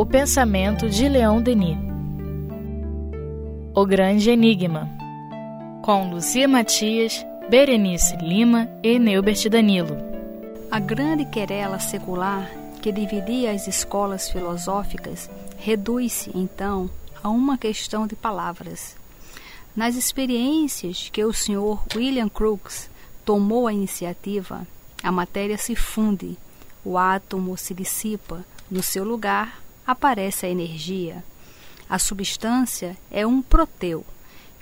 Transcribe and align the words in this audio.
O 0.00 0.06
pensamento 0.06 0.88
de 0.88 1.06
Leon 1.10 1.42
Denis. 1.42 1.76
O 3.74 3.84
Grande 3.84 4.30
Enigma. 4.30 4.88
Com 5.82 6.10
Lucia 6.10 6.48
Matias, 6.48 7.22
Berenice 7.50 8.16
Lima 8.16 8.66
e 8.82 8.98
Neubert 8.98 9.46
Danilo. 9.50 9.98
A 10.70 10.80
grande 10.80 11.26
querela 11.26 11.78
secular 11.78 12.50
que 12.80 12.90
dividia 12.90 13.52
as 13.52 13.68
escolas 13.68 14.30
filosóficas 14.30 15.28
reduz-se, 15.58 16.30
então, 16.34 16.88
a 17.22 17.28
uma 17.28 17.58
questão 17.58 18.06
de 18.06 18.16
palavras. 18.16 18.96
Nas 19.76 19.96
experiências 19.96 21.10
que 21.12 21.22
o 21.22 21.30
Sr. 21.34 21.78
William 21.94 22.30
Crookes 22.30 22.88
tomou 23.22 23.66
a 23.66 23.72
iniciativa, 23.74 24.66
a 25.02 25.12
matéria 25.12 25.58
se 25.58 25.76
funde, 25.76 26.38
o 26.82 26.96
átomo 26.96 27.54
se 27.58 27.74
dissipa, 27.74 28.42
no 28.70 28.82
seu 28.82 29.04
lugar 29.04 29.60
aparece 29.90 30.46
a 30.46 30.48
energia. 30.48 31.24
A 31.88 31.98
substância 31.98 32.96
é 33.10 33.26
um 33.26 33.42
proteu 33.42 34.04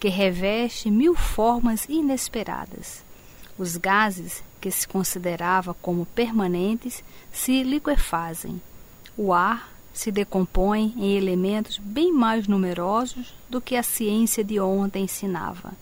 que 0.00 0.08
reveste 0.08 0.90
mil 0.90 1.14
formas 1.14 1.84
inesperadas. 1.88 3.04
Os 3.58 3.76
gases 3.76 4.42
que 4.60 4.70
se 4.70 4.88
considerava 4.88 5.74
como 5.74 6.06
permanentes 6.06 7.04
se 7.30 7.62
liquefazem. 7.62 8.60
O 9.16 9.32
ar 9.32 9.70
se 9.92 10.10
decompõe 10.10 10.94
em 10.96 11.16
elementos 11.16 11.78
bem 11.78 12.12
mais 12.12 12.46
numerosos 12.46 13.34
do 13.50 13.60
que 13.60 13.76
a 13.76 13.82
ciência 13.82 14.42
de 14.42 14.58
ontem 14.58 15.04
ensinava. 15.04 15.72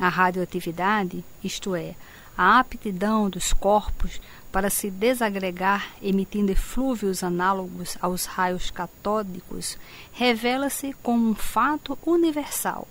A 0.00 0.08
radioatividade, 0.08 1.24
isto 1.42 1.76
é, 1.76 1.94
a 2.36 2.58
aptidão 2.58 3.30
dos 3.30 3.52
corpos 3.52 4.20
para 4.50 4.70
se 4.70 4.90
desagregar 4.90 5.94
emitindo 6.00 6.52
eflúvios 6.52 7.22
análogos 7.24 7.96
aos 8.00 8.24
raios 8.24 8.70
catódicos, 8.70 9.76
revela-se 10.12 10.92
como 11.02 11.30
um 11.30 11.34
fato 11.34 11.98
universal. 12.06 12.86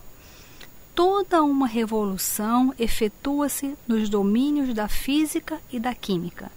Toda 0.94 1.42
uma 1.42 1.66
revolução 1.66 2.74
efetua-se 2.78 3.76
nos 3.88 4.10
domínios 4.10 4.74
da 4.74 4.88
física 4.88 5.60
e 5.72 5.80
da 5.80 5.96
química. 5.96 6.52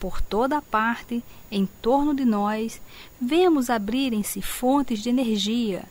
Por 0.00 0.20
toda 0.20 0.62
parte, 0.62 1.22
em 1.50 1.66
torno 1.80 2.14
de 2.14 2.24
nós, 2.24 2.80
vemos 3.20 3.68
abrirem-se 3.68 4.40
fontes 4.40 5.00
de 5.00 5.08
energia, 5.08 5.84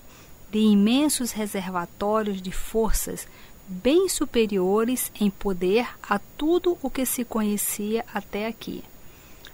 de 0.52 0.60
imensos 0.60 1.32
reservatórios 1.32 2.42
de 2.42 2.52
forças 2.52 3.28
bem 3.68 4.08
superiores 4.08 5.12
em 5.20 5.30
poder 5.30 5.88
a 6.02 6.20
tudo 6.20 6.78
o 6.82 6.90
que 6.90 7.06
se 7.06 7.26
conhecia 7.26 8.06
até 8.14 8.48
aqui. 8.48 8.84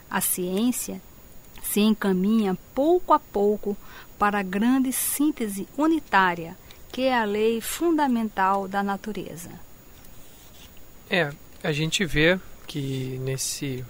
A 0.10 0.22
ciência 0.22 1.02
se 1.64 1.80
encaminha 1.80 2.58
pouco 2.76 3.14
a 3.14 3.20
pouco 3.20 3.76
para 4.20 4.40
a 4.40 4.44
grande 4.44 4.92
síntese 4.92 5.68
unitária, 5.78 6.56
que 6.92 7.04
é 7.04 7.18
a 7.18 7.26
lei 7.26 7.60
fundamental 7.60 8.68
da 8.68 8.84
natureza. 8.84 9.50
É, 11.10 11.32
a 11.64 11.72
gente 11.72 12.06
vê 12.06 12.40
que 12.68 13.18
nesse 13.22 13.84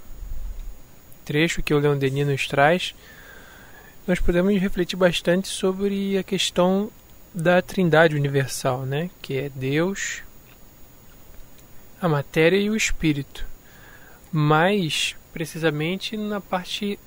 trecho 1.26 1.62
que 1.62 1.74
o 1.74 1.80
Leon 1.80 1.98
Denis 1.98 2.28
nos 2.28 2.48
traz, 2.48 2.96
nós 4.08 4.20
podemos 4.20 4.60
refletir 4.60 4.96
bastante 4.96 5.48
sobre 5.48 6.18
a 6.18 6.24
questão 6.24 6.92
da 7.34 7.62
Trindade 7.62 8.16
universal, 8.16 8.86
né? 8.86 9.10
Que 9.22 9.38
é 9.38 9.50
Deus, 9.50 10.22
a 12.02 12.08
matéria 12.08 12.58
e 12.58 12.70
o 12.70 12.76
espírito. 12.76 13.46
Mais 14.32 15.16
precisamente 15.32 16.16
na 16.16 16.40
parte 16.40 17.00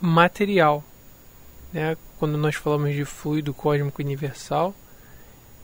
material, 0.00 0.82
né? 1.72 1.96
Quando 2.18 2.38
nós 2.38 2.54
falamos 2.54 2.94
de 2.94 3.04
fluido 3.04 3.52
cósmico 3.52 4.00
universal, 4.00 4.74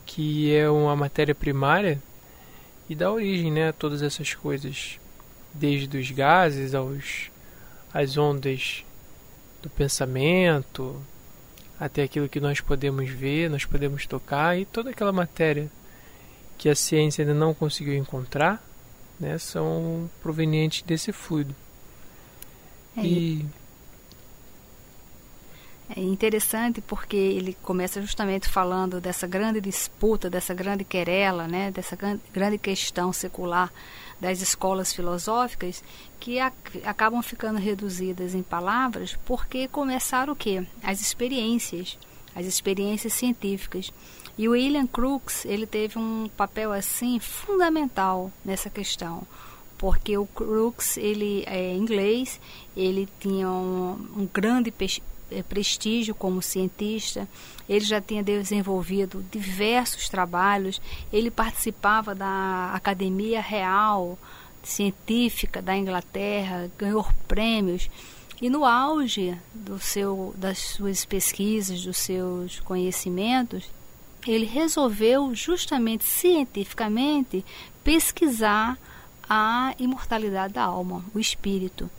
que 0.05 0.53
é 0.53 0.69
uma 0.69 0.95
matéria 0.95 1.33
primária 1.33 2.01
e 2.89 2.95
dá 2.95 3.11
origem, 3.11 3.51
né, 3.51 3.69
a 3.69 3.73
todas 3.73 4.01
essas 4.01 4.33
coisas, 4.33 4.99
desde 5.53 5.97
os 5.97 6.11
gases 6.11 6.75
aos 6.75 7.31
as 7.93 8.17
ondas 8.17 8.83
do 9.61 9.69
pensamento, 9.69 11.01
até 11.81 12.03
aquilo 12.03 12.29
que 12.29 12.39
nós 12.39 12.61
podemos 12.61 13.09
ver, 13.09 13.49
nós 13.49 13.65
podemos 13.65 14.05
tocar 14.05 14.55
e 14.55 14.65
toda 14.65 14.91
aquela 14.91 15.11
matéria 15.11 15.67
que 16.55 16.69
a 16.69 16.75
ciência 16.75 17.23
ainda 17.23 17.33
não 17.33 17.55
conseguiu 17.55 17.95
encontrar, 17.95 18.63
né, 19.19 19.35
são 19.39 20.07
provenientes 20.21 20.83
desse 20.83 21.11
fluido. 21.11 21.55
É, 22.95 23.01
e 23.01 23.45
é 25.95 26.01
interessante 26.01 26.81
porque 26.81 27.15
ele 27.15 27.55
começa 27.61 28.01
justamente 28.01 28.47
falando 28.47 29.01
dessa 29.01 29.27
grande 29.27 29.59
disputa, 29.59 30.29
dessa 30.29 30.53
grande 30.53 30.83
querela, 30.83 31.47
né, 31.47 31.71
dessa 31.71 31.97
grande 32.33 32.57
questão 32.57 33.11
secular 33.11 33.71
das 34.19 34.41
escolas 34.41 34.93
filosóficas 34.93 35.83
que 36.19 36.39
acabam 36.39 37.21
ficando 37.23 37.59
reduzidas 37.59 38.35
em 38.35 38.43
palavras 38.43 39.17
porque 39.25 39.67
começaram 39.67 40.33
o 40.33 40.35
quê? 40.35 40.65
As 40.83 41.01
experiências, 41.01 41.97
as 42.35 42.45
experiências 42.45 43.13
científicas. 43.13 43.91
E 44.37 44.47
o 44.47 44.51
William 44.51 44.87
Crookes, 44.87 45.45
ele 45.45 45.65
teve 45.65 45.99
um 45.99 46.29
papel 46.37 46.71
assim 46.71 47.19
fundamental 47.19 48.31
nessa 48.45 48.69
questão, 48.69 49.23
porque 49.77 50.17
o 50.17 50.25
Crookes, 50.25 50.95
ele 50.97 51.43
é 51.47 51.73
inglês, 51.73 52.39
ele 52.77 53.09
tinha 53.19 53.49
um, 53.49 53.93
um 54.15 54.29
grande 54.31 54.71
prestígio 55.47 56.13
como 56.13 56.41
cientista, 56.41 57.27
ele 57.67 57.85
já 57.85 58.01
tinha 58.01 58.23
desenvolvido 58.23 59.23
diversos 59.31 60.09
trabalhos, 60.09 60.81
ele 61.11 61.31
participava 61.31 62.13
da 62.13 62.71
Academia 62.73 63.41
Real 63.41 64.17
Científica 64.63 65.61
da 65.61 65.75
Inglaterra, 65.75 66.69
ganhou 66.77 67.07
prêmios. 67.27 67.89
E 68.41 68.49
no 68.49 68.65
auge 68.65 69.37
do 69.53 69.79
seu, 69.79 70.33
das 70.35 70.57
suas 70.57 71.05
pesquisas, 71.05 71.83
dos 71.83 71.97
seus 71.97 72.59
conhecimentos, 72.59 73.69
ele 74.27 74.45
resolveu 74.45 75.33
justamente 75.33 76.03
cientificamente 76.03 77.45
pesquisar 77.83 78.77
a 79.29 79.73
imortalidade 79.79 80.53
da 80.53 80.63
alma, 80.63 81.05
o 81.13 81.19
espírito. 81.19 81.89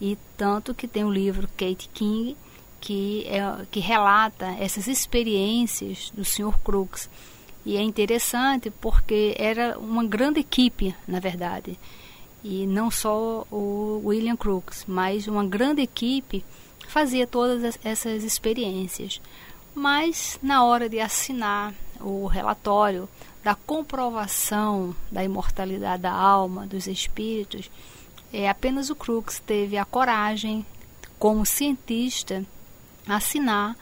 E 0.00 0.16
tanto 0.36 0.74
que 0.74 0.88
tem 0.88 1.04
o 1.04 1.12
livro 1.12 1.48
Kate 1.56 1.90
King, 1.92 2.36
que, 2.80 3.26
é, 3.26 3.40
que 3.70 3.80
relata 3.80 4.46
essas 4.58 4.86
experiências 4.86 6.10
do 6.14 6.24
Sr. 6.24 6.58
Crooks. 6.64 7.08
E 7.64 7.76
é 7.76 7.82
interessante 7.82 8.70
porque 8.70 9.34
era 9.38 9.78
uma 9.78 10.04
grande 10.04 10.40
equipe, 10.40 10.94
na 11.06 11.20
verdade. 11.20 11.78
E 12.42 12.66
não 12.66 12.90
só 12.90 13.46
o 13.50 14.00
William 14.04 14.36
Crooks, 14.36 14.84
mas 14.86 15.26
uma 15.26 15.44
grande 15.44 15.82
equipe 15.82 16.44
fazia 16.86 17.26
todas 17.26 17.78
essas 17.84 18.24
experiências. 18.24 19.20
Mas 19.74 20.38
na 20.42 20.64
hora 20.64 20.88
de 20.88 20.98
assinar 20.98 21.74
o 22.00 22.26
relatório 22.26 23.08
da 23.42 23.54
comprovação 23.54 24.94
da 25.10 25.22
imortalidade 25.22 26.02
da 26.02 26.12
alma, 26.12 26.66
dos 26.66 26.86
espíritos, 26.86 27.70
é 28.32 28.48
apenas 28.48 28.90
o 28.90 28.94
Crooks 28.94 29.40
teve 29.40 29.76
a 29.76 29.84
coragem, 29.84 30.64
como 31.18 31.44
cientista, 31.46 32.44
assinar, 33.08 33.76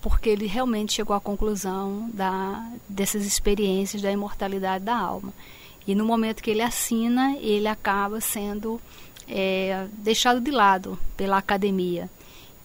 porque 0.00 0.30
ele 0.30 0.46
realmente 0.46 0.94
chegou 0.94 1.14
à 1.14 1.20
conclusão 1.20 2.08
da, 2.12 2.66
dessas 2.88 3.26
experiências 3.26 4.00
da 4.00 4.10
imortalidade 4.10 4.84
da 4.84 4.96
alma. 4.96 5.32
E 5.86 5.94
no 5.94 6.04
momento 6.04 6.42
que 6.42 6.50
ele 6.50 6.62
assina, 6.62 7.36
ele 7.40 7.66
acaba 7.66 8.20
sendo 8.20 8.80
é, 9.28 9.86
deixado 9.92 10.40
de 10.40 10.50
lado 10.50 10.98
pela 11.16 11.38
academia. 11.38 12.10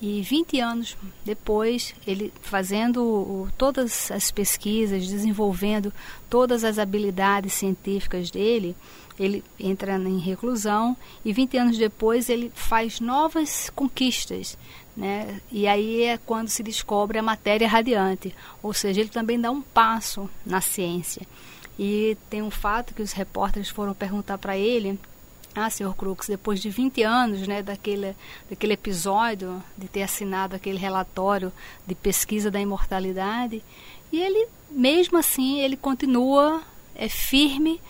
E 0.02 0.22
20 0.22 0.60
anos 0.60 0.98
depois, 1.24 1.96
ele 2.06 2.32
fazendo 2.42 3.48
todas 3.58 4.12
as 4.12 4.30
pesquisas, 4.30 5.08
desenvolvendo 5.08 5.92
todas 6.30 6.64
as 6.64 6.78
habilidades 6.78 7.54
científicas 7.54 8.30
dele, 8.30 8.76
ele 9.18 9.44
entra 9.58 9.98
em 9.98 10.20
reclusão 10.20 10.98
e 11.24 11.32
20 11.32 11.58
anos 11.58 11.78
depois 11.78 12.30
ele 12.30 12.52
faz 12.54 13.00
novas 13.00 13.72
conquistas. 13.74 14.58
Né? 14.96 15.42
E 15.52 15.68
aí 15.68 16.04
é 16.04 16.18
quando 16.18 16.48
se 16.48 16.64
descobre 16.64 17.18
a 17.18 17.24
matéria 17.24 17.68
radiante, 17.68 18.34
ou 18.64 18.74
seja, 18.74 19.02
ele 19.02 19.10
também 19.10 19.40
dá 19.40 19.52
um 19.52 19.62
passo 19.62 20.30
na 20.46 20.62
ciência. 20.62 21.28
E 21.78 22.18
tem 22.30 22.42
um 22.42 22.52
fato 22.52 22.94
que 22.94 23.02
os 23.02 23.12
repórteres 23.12 23.70
foram 23.70 23.94
perguntar 23.94 24.38
para 24.38 24.58
ele 24.58 24.98
ah, 25.56 25.70
senhor 25.70 25.96
Crux, 25.96 26.28
depois 26.28 26.62
de 26.62 26.70
20 26.70 27.02
anos 27.04 27.48
né, 27.48 27.64
daquele, 27.64 28.14
daquele 28.50 28.74
episódio, 28.74 29.64
de 29.78 29.88
ter 29.88 30.04
assinado 30.04 30.54
aquele 30.54 30.78
relatório 30.78 31.52
de 31.88 31.96
pesquisa 31.96 32.52
da 32.52 32.60
imortalidade, 32.60 33.64
e 34.12 34.22
ele, 34.22 34.50
mesmo 34.70 35.18
assim, 35.18 35.62
ele 35.62 35.78
continua 35.78 36.62
é, 36.94 37.08
firme 37.08 37.82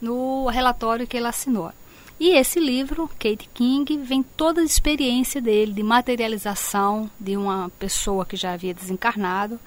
no 0.00 0.48
relatório 0.48 1.06
que 1.06 1.16
ele 1.16 1.28
assinou. 1.28 1.70
E 2.24 2.36
esse 2.36 2.60
livro, 2.60 3.10
Kate 3.18 3.50
King, 3.52 3.96
vem 3.96 4.22
toda 4.22 4.60
a 4.60 4.64
experiência 4.64 5.40
dele 5.40 5.72
de 5.72 5.82
materialização 5.82 7.10
de 7.18 7.36
uma 7.36 7.68
pessoa 7.80 8.24
que 8.24 8.36
já 8.36 8.52
havia 8.52 8.72
desencarnado. 8.72 9.58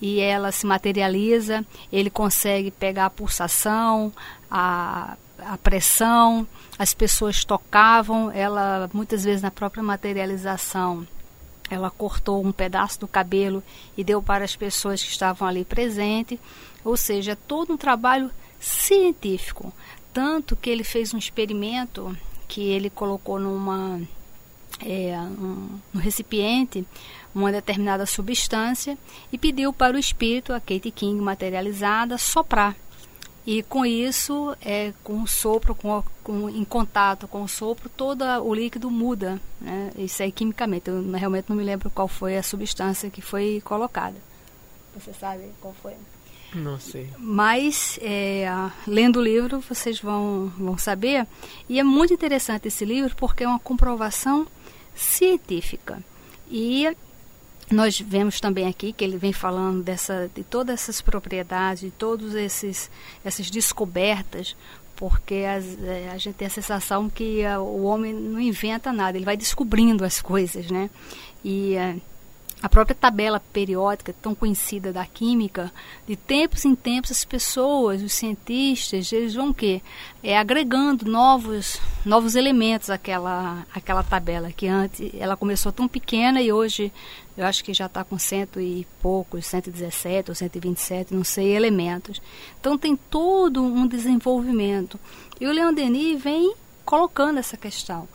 E 0.00 0.18
ela 0.18 0.50
se 0.50 0.66
materializa, 0.66 1.64
ele 1.92 2.10
consegue 2.10 2.72
pegar 2.72 3.06
a 3.06 3.10
pulsação, 3.10 4.12
a, 4.50 5.16
a 5.38 5.56
pressão, 5.58 6.44
as 6.76 6.92
pessoas 6.92 7.44
tocavam, 7.44 8.32
ela 8.32 8.90
muitas 8.92 9.22
vezes 9.22 9.40
na 9.40 9.52
própria 9.52 9.80
materialização 9.80 11.06
ela 11.70 11.88
cortou 11.88 12.44
um 12.44 12.50
pedaço 12.50 12.98
do 12.98 13.06
cabelo 13.06 13.62
e 13.96 14.02
deu 14.02 14.20
para 14.20 14.44
as 14.44 14.56
pessoas 14.56 15.00
que 15.00 15.08
estavam 15.08 15.46
ali 15.46 15.64
presentes, 15.64 16.38
ou 16.84 16.96
seja, 16.96 17.38
todo 17.46 17.72
um 17.72 17.76
trabalho 17.76 18.28
científico, 18.58 19.72
tanto 20.12 20.56
que 20.56 20.70
ele 20.70 20.84
fez 20.84 21.12
um 21.14 21.18
experimento 21.18 22.16
que 22.48 22.60
ele 22.60 22.90
colocou 22.90 23.38
numa 23.38 24.00
é, 24.80 25.18
um, 25.18 25.80
recipiente 25.94 26.86
uma 27.34 27.50
determinada 27.50 28.04
substância 28.04 28.98
e 29.32 29.38
pediu 29.38 29.72
para 29.72 29.96
o 29.96 29.98
espírito, 29.98 30.52
a 30.52 30.60
Kate 30.60 30.90
King 30.90 31.20
materializada, 31.20 32.18
soprar. 32.18 32.76
E 33.44 33.62
com 33.62 33.84
isso, 33.84 34.56
é, 34.60 34.92
com 35.02 35.22
o 35.22 35.26
sopro, 35.26 35.74
com, 35.74 36.04
com, 36.22 36.48
em 36.48 36.64
contato 36.64 37.26
com 37.26 37.42
o 37.42 37.48
sopro, 37.48 37.88
todo 37.88 38.22
o 38.22 38.54
líquido 38.54 38.88
muda. 38.88 39.40
Né? 39.60 39.90
Isso 39.98 40.22
aí 40.22 40.30
quimicamente. 40.30 40.88
Eu 40.88 41.10
realmente 41.10 41.46
não 41.48 41.56
me 41.56 41.64
lembro 41.64 41.90
qual 41.90 42.06
foi 42.06 42.36
a 42.36 42.42
substância 42.42 43.10
que 43.10 43.20
foi 43.20 43.60
colocada. 43.64 44.16
Você 44.94 45.12
sabe 45.12 45.50
qual 45.60 45.74
foi? 45.82 45.94
Não 46.54 46.78
sei. 46.78 47.08
Mas, 47.18 47.98
é, 48.02 48.46
lendo 48.86 49.18
o 49.18 49.22
livro, 49.22 49.60
vocês 49.60 50.00
vão, 50.00 50.52
vão 50.58 50.76
saber. 50.76 51.26
E 51.68 51.78
é 51.78 51.82
muito 51.82 52.12
interessante 52.12 52.68
esse 52.68 52.84
livro 52.84 53.14
porque 53.16 53.44
é 53.44 53.48
uma 53.48 53.58
comprovação 53.58 54.46
científica. 54.94 56.02
E 56.50 56.94
nós 57.70 57.98
vemos 57.98 58.38
também 58.38 58.68
aqui 58.68 58.92
que 58.92 59.02
ele 59.02 59.16
vem 59.16 59.32
falando 59.32 59.82
dessa, 59.82 60.30
de 60.34 60.44
todas 60.44 60.74
essas 60.74 61.00
propriedades, 61.00 61.84
de 61.84 61.90
todas 61.90 62.34
essas 62.34 63.50
descobertas, 63.50 64.54
porque 64.94 65.44
as, 65.48 65.82
é, 65.82 66.10
a 66.12 66.18
gente 66.18 66.34
tem 66.34 66.46
a 66.46 66.50
sensação 66.50 67.08
que 67.08 67.44
a, 67.44 67.58
o 67.58 67.84
homem 67.84 68.12
não 68.12 68.38
inventa 68.38 68.92
nada, 68.92 69.16
ele 69.16 69.24
vai 69.24 69.36
descobrindo 69.36 70.04
as 70.04 70.20
coisas, 70.20 70.70
né? 70.70 70.90
E 71.42 71.74
a, 72.62 72.68
própria 72.68 72.94
tabela 72.94 73.40
periódica 73.52 74.14
tão 74.20 74.34
conhecida 74.34 74.92
da 74.92 75.04
química, 75.04 75.72
de 76.06 76.16
tempos 76.16 76.64
em 76.64 76.74
tempos 76.74 77.10
as 77.10 77.24
pessoas, 77.24 78.02
os 78.02 78.12
cientistas, 78.12 79.12
eles 79.12 79.34
vão 79.34 79.52
que 79.52 79.82
é 80.22 80.38
agregando 80.38 81.04
novos 81.04 81.80
novos 82.04 82.34
elementos 82.34 82.90
àquela 82.90 83.66
àquela 83.74 84.02
tabela 84.02 84.52
que 84.52 84.66
antes 84.66 85.10
ela 85.18 85.36
começou 85.36 85.72
tão 85.72 85.88
pequena 85.88 86.40
e 86.40 86.52
hoje 86.52 86.92
eu 87.36 87.46
acho 87.46 87.64
que 87.64 87.72
já 87.72 87.86
está 87.86 88.04
com 88.04 88.18
cento 88.18 88.60
e 88.60 88.86
poucos, 89.00 89.46
117 89.46 90.30
ou 90.30 90.34
127, 90.34 91.14
não 91.14 91.24
sei, 91.24 91.56
elementos. 91.56 92.20
Então 92.60 92.76
tem 92.76 92.94
todo 92.94 93.62
um 93.62 93.86
desenvolvimento. 93.86 95.00
E 95.40 95.46
o 95.46 95.52
Leon 95.52 95.72
Denis 95.72 96.22
vem 96.22 96.54
colocando 96.84 97.38
essa 97.38 97.56
questão. 97.56 98.06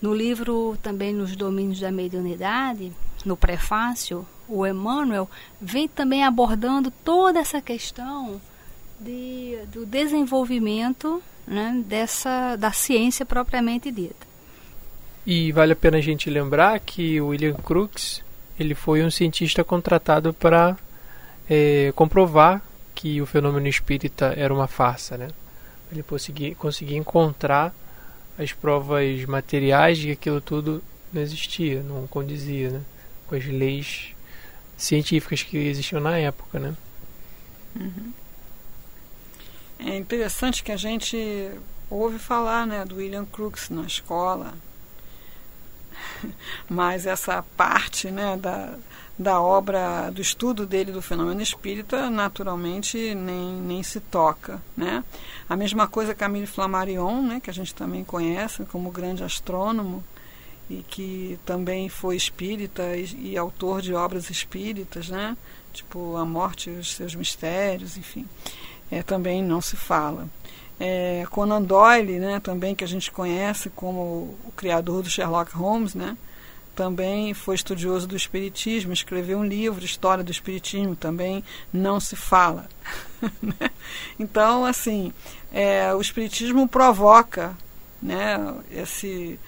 No 0.00 0.14
livro, 0.14 0.78
também 0.82 1.12
nos 1.12 1.34
domínios 1.34 1.80
da 1.80 1.90
mediunidade, 1.90 2.92
no 3.24 3.36
prefácio, 3.36 4.26
o 4.48 4.66
Emmanuel 4.66 5.28
vem 5.60 5.86
também 5.86 6.24
abordando 6.24 6.90
toda 7.04 7.38
essa 7.38 7.60
questão 7.60 8.40
de, 8.98 9.58
do 9.72 9.86
desenvolvimento 9.86 11.22
né, 11.46 11.82
dessa, 11.86 12.56
da 12.56 12.72
ciência 12.72 13.24
propriamente 13.24 13.90
dita. 13.90 14.28
E 15.26 15.52
vale 15.52 15.72
a 15.72 15.76
pena 15.76 15.98
a 15.98 16.00
gente 16.00 16.30
lembrar 16.30 16.78
que 16.80 17.20
o 17.20 17.28
William 17.28 17.54
Crookes 17.54 18.22
ele 18.58 18.74
foi 18.74 19.02
um 19.02 19.10
cientista 19.10 19.64
contratado 19.64 20.34
para 20.34 20.76
é, 21.48 21.92
comprovar 21.94 22.62
que 22.94 23.20
o 23.20 23.26
fenômeno 23.26 23.66
espírita 23.66 24.34
era 24.36 24.52
uma 24.52 24.66
farsa, 24.66 25.16
né? 25.16 25.28
Ele 25.90 26.02
conseguia, 26.02 26.54
conseguia 26.54 26.98
encontrar 26.98 27.74
as 28.38 28.52
provas 28.52 29.24
materiais 29.24 29.98
de 29.98 30.08
que 30.08 30.12
aquilo 30.12 30.40
tudo 30.40 30.82
não 31.12 31.22
existia, 31.22 31.82
não 31.82 32.06
condizia, 32.06 32.70
né? 32.70 32.80
Com 33.30 33.36
as 33.36 33.46
leis 33.46 34.08
científicas 34.76 35.44
que 35.44 35.56
existiam 35.56 36.00
na 36.00 36.18
época, 36.18 36.58
né? 36.58 36.74
Uhum. 37.78 38.12
É 39.78 39.96
interessante 39.96 40.64
que 40.64 40.72
a 40.72 40.76
gente 40.76 41.52
ouve 41.88 42.18
falar, 42.18 42.66
né, 42.66 42.84
do 42.84 42.96
William 42.96 43.24
Crookes 43.24 43.70
na 43.70 43.82
escola, 43.82 44.52
mas 46.68 47.06
essa 47.06 47.44
parte 47.56 48.10
né, 48.10 48.36
da, 48.36 48.74
da 49.16 49.40
obra, 49.40 50.10
do 50.10 50.20
estudo 50.20 50.66
dele 50.66 50.90
do 50.90 51.00
fenômeno 51.00 51.40
espírita, 51.40 52.10
naturalmente 52.10 53.14
nem, 53.14 53.52
nem 53.60 53.80
se 53.84 54.00
toca. 54.00 54.60
Né? 54.76 55.04
A 55.48 55.54
mesma 55.54 55.86
coisa 55.86 56.16
Camille 56.16 56.48
Flammarion, 56.48 57.22
né, 57.22 57.40
que 57.40 57.48
a 57.48 57.54
gente 57.54 57.72
também 57.72 58.02
conhece 58.02 58.64
como 58.64 58.90
grande 58.90 59.22
astrônomo, 59.22 60.02
e 60.70 60.84
que 60.88 61.38
também 61.44 61.88
foi 61.88 62.16
espírita 62.16 62.96
e, 62.96 63.32
e 63.32 63.36
autor 63.36 63.82
de 63.82 63.92
obras 63.92 64.30
espíritas, 64.30 65.08
né? 65.08 65.36
tipo 65.72 66.16
A 66.16 66.24
Morte 66.24 66.70
e 66.70 66.74
os 66.74 66.94
Seus 66.94 67.14
Mistérios, 67.14 67.96
enfim, 67.96 68.26
é, 68.90 69.02
também 69.02 69.42
não 69.42 69.60
se 69.60 69.76
fala. 69.76 70.28
É, 70.78 71.26
Conan 71.30 71.62
Doyle, 71.62 72.18
né, 72.18 72.40
também 72.40 72.74
que 72.74 72.84
a 72.84 72.88
gente 72.88 73.10
conhece 73.10 73.68
como 73.70 74.38
o 74.44 74.52
criador 74.56 75.02
do 75.02 75.10
Sherlock 75.10 75.52
Holmes, 75.54 75.94
né, 75.94 76.16
também 76.74 77.34
foi 77.34 77.54
estudioso 77.54 78.06
do 78.06 78.16
espiritismo, 78.16 78.92
escreveu 78.92 79.38
um 79.38 79.44
livro, 79.44 79.84
História 79.84 80.24
do 80.24 80.30
Espiritismo, 80.30 80.96
também 80.96 81.44
não 81.72 82.00
se 82.00 82.16
fala. 82.16 82.68
Né. 83.42 83.70
então, 84.18 84.64
assim, 84.64 85.12
é, 85.52 85.92
o 85.92 86.00
espiritismo 86.00 86.66
provoca 86.66 87.54
né, 88.00 88.54
esse, 88.70 89.38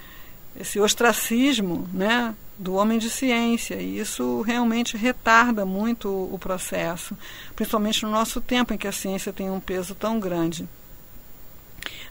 esse 0.59 0.79
ostracismo 0.79 1.89
né, 1.93 2.35
do 2.59 2.75
homem 2.75 2.99
de 2.99 3.11
ciência, 3.11 3.77
e 3.77 3.99
isso 3.99 4.41
realmente 4.43 4.97
retarda 4.97 5.65
muito 5.65 6.09
o 6.09 6.39
processo, 6.39 7.17
principalmente 7.57 8.03
no 8.05 8.11
nosso 8.11 8.41
tempo 8.41 8.73
em 8.73 8.79
que 8.79 8.87
a 8.87 8.93
ciência 8.93 9.33
tem 9.33 9.51
um 9.51 9.61
peso 9.61 9.95
tão 9.95 10.21
grande. 10.21 10.69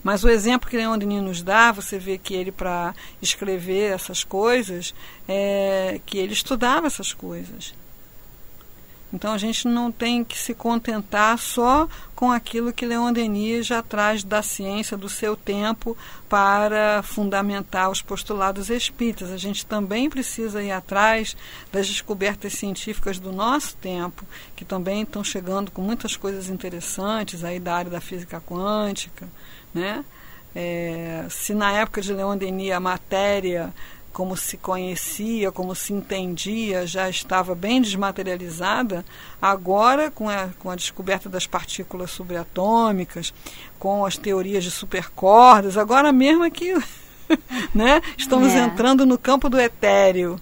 Mas 0.04 0.24
o 0.24 0.30
exemplo 0.30 0.70
que 0.70 0.78
Leon 0.78 0.98
Denis 0.98 1.22
nos 1.22 1.44
dá, 1.44 1.72
você 1.72 2.00
vê 2.00 2.18
que 2.18 2.34
ele, 2.34 2.52
para 2.52 2.94
escrever 3.22 3.94
essas 3.94 4.24
coisas, 4.24 4.96
é, 5.28 6.02
que 6.06 6.18
ele 6.18 6.34
estudava 6.34 6.88
essas 6.88 7.14
coisas. 7.14 7.74
Então 9.14 9.34
a 9.34 9.38
gente 9.38 9.68
não 9.68 9.92
tem 9.92 10.24
que 10.24 10.38
se 10.38 10.54
contentar 10.54 11.38
só 11.38 11.88
com 12.16 12.32
aquilo 12.32 12.72
que 12.72 12.86
Leon 12.86 13.12
Denis 13.12 13.66
já 13.66 13.82
traz 13.82 14.24
da 14.24 14.42
ciência 14.42 14.96
do 14.96 15.10
seu 15.10 15.36
tempo 15.36 15.98
para 16.30 17.02
fundamentar 17.04 17.90
os 17.90 18.02
postulados 18.02 18.70
espíritas. 18.70 19.32
A 19.32 19.38
gente 19.38 19.66
também 19.66 20.10
precisa 20.10 20.64
ir 20.64 20.72
atrás 20.72 21.36
das 21.72 21.88
descobertas 21.88 22.54
científicas 22.54 23.20
do 23.20 23.32
nosso 23.32 23.76
tempo, 23.78 24.24
que 24.56 24.64
também 24.64 25.02
estão 25.02 25.24
chegando 25.24 25.72
com 25.72 25.82
muitas 25.82 26.16
coisas 26.16 26.48
interessantes 26.48 27.44
aí 27.44 27.60
da 27.60 27.76
área 27.76 27.92
da 27.92 28.00
física 28.00 28.40
quântica. 28.40 29.28
Né? 29.74 30.06
É, 30.56 31.26
se 31.30 31.54
na 31.54 31.72
época 31.74 32.02
de 32.02 32.14
Leon 32.14 32.38
Denis 32.38 32.72
a 32.72 32.80
matéria, 32.80 33.74
como 34.12 34.36
se 34.36 34.58
conhecia, 34.58 35.52
como 35.52 35.74
se 35.74 35.94
entendia, 35.94 36.86
já 36.86 37.10
estava 37.10 37.56
bem 37.56 37.82
desmaterializada, 37.82 39.06
agora, 39.42 40.12
com 40.12 40.30
a, 40.30 40.50
com 40.60 40.70
a 40.70 40.76
descoberta 40.76 41.30
das 41.30 41.48
partículas 41.48 42.12
subatômicas, 42.12 43.34
com 43.80 44.06
as 44.06 44.18
teorias 44.18 44.64
de 44.64 44.72
supercordas, 44.72 45.78
agora 45.78 46.12
mesmo 46.12 46.44
é 46.44 46.50
que 46.50 46.74
né, 47.74 48.02
estamos 48.18 48.54
é. 48.54 48.60
entrando 48.60 49.06
no 49.06 49.18
campo 49.18 49.50
do 49.50 49.60
etéreo. 49.60 50.40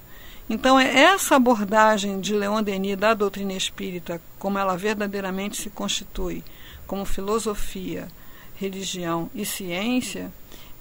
Então, 0.49 0.79
é 0.79 1.01
essa 1.01 1.35
abordagem 1.35 2.19
de 2.19 2.33
Leon 2.33 2.63
Denis 2.63 2.97
da 2.97 3.13
doutrina 3.13 3.53
espírita, 3.53 4.19
como 4.39 4.57
ela 4.57 4.75
verdadeiramente 4.75 5.61
se 5.61 5.69
constitui 5.69 6.43
como 6.87 7.05
filosofia, 7.05 8.07
religião 8.55 9.29
e 9.35 9.45
ciência, 9.45 10.31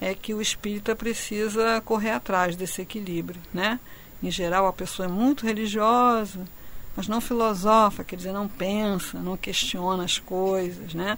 é 0.01 0.15
que 0.15 0.33
o 0.33 0.41
espírita 0.41 0.95
precisa 0.95 1.81
correr 1.85 2.11
atrás 2.11 2.57
desse 2.57 2.83
equilíbrio, 2.83 3.41
né? 3.53 3.81
Em 4.23 4.31
geral, 4.31 4.67
a 4.67 4.73
pessoa 4.73 5.07
é 5.07 5.11
muito 5.11 5.47
religiosa, 5.47 6.41
mas 6.97 7.07
não 7.07 7.21
filosofa, 7.21 8.03
quer 8.03 8.17
dizer, 8.17 8.33
não 8.33 8.49
pensa, 8.49 9.19
não 9.19 9.37
questiona 9.37 10.05
as 10.05 10.19
coisas, 10.19 10.95
né? 10.95 11.17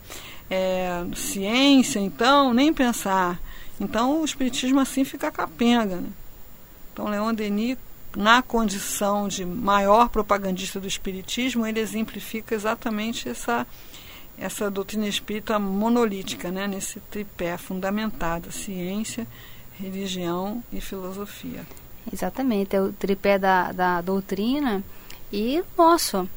É, 0.51 1.05
ciência, 1.15 1.99
então, 1.99 2.53
nem 2.53 2.73
pensar. 2.73 3.41
Então, 3.81 4.21
o 4.21 4.25
espiritismo 4.25 4.81
assim 4.81 5.05
fica 5.05 5.31
capenga, 5.31 5.97
né? 5.97 6.11
Então, 6.93 7.09
Leon 7.09 7.33
Denis, 7.33 7.79
na 8.15 8.43
condição 8.43 9.29
de 9.29 9.47
maior 9.47 10.09
propagandista 10.09 10.79
do 10.79 10.87
espiritismo, 10.87 11.67
ele 11.67 11.81
exemplifica 11.81 12.55
exatamente 12.55 13.29
essa 13.29 13.67
essa 14.39 14.71
doutrina 14.71 15.07
espírita 15.07 15.59
monolítica, 15.59 16.51
né, 16.51 16.67
nesse 16.67 16.99
tripé 17.11 17.57
fundamentado, 17.57 18.51
ciência, 18.51 19.27
religião 19.79 20.63
e 20.73 20.81
filosofia. 20.81 21.67
Exatamente, 22.13 22.75
é 22.75 22.81
o 22.81 22.93
tripé 22.93 23.39
da, 23.39 23.73
da 23.73 24.01
doutrina 24.01 24.83
e 25.33 25.63
nosso. 25.77 26.29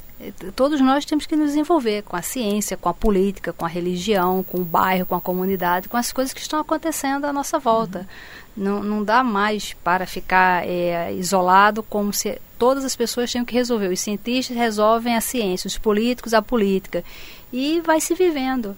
Todos 0.56 0.80
nós 0.80 1.04
temos 1.04 1.26
que 1.26 1.36
nos 1.36 1.56
envolver 1.56 2.04
com 2.04 2.16
a 2.16 2.22
ciência, 2.22 2.78
com 2.78 2.88
a 2.88 2.94
política, 2.94 3.52
com 3.52 3.66
a 3.66 3.68
religião, 3.68 4.44
com 4.44 4.60
o 4.60 4.64
bairro, 4.64 5.06
com 5.06 5.16
a 5.16 5.22
comunidade, 5.22 5.90
com 5.90 5.98
as 5.98 6.14
coisas 6.14 6.34
que 6.34 6.40
estão 6.40 6.60
acontecendo 6.60 7.26
à 7.26 7.34
nossa 7.34 7.60
volta. 7.60 8.00
Uhum. 8.00 8.06
Não, 8.56 8.84
não 8.84 9.04
dá 9.04 9.24
mais 9.24 9.74
para 9.84 10.06
ficar 10.06 10.66
é, 10.66 11.12
isolado 11.14 11.82
como 11.84 12.14
se 12.14 12.40
todas 12.58 12.86
as 12.86 12.96
pessoas 12.96 13.32
tinham 13.32 13.44
que 13.44 13.54
resolver. 13.54 13.88
Os 13.88 14.00
cientistas 14.00 14.56
resolvem 14.56 15.16
a 15.16 15.22
ciência, 15.22 15.68
os 15.68 15.78
políticos 15.78 16.34
a 16.34 16.42
política. 16.42 17.04
E 17.54 17.80
vai 17.82 18.02
se 18.02 18.16
vivendo. 18.16 18.76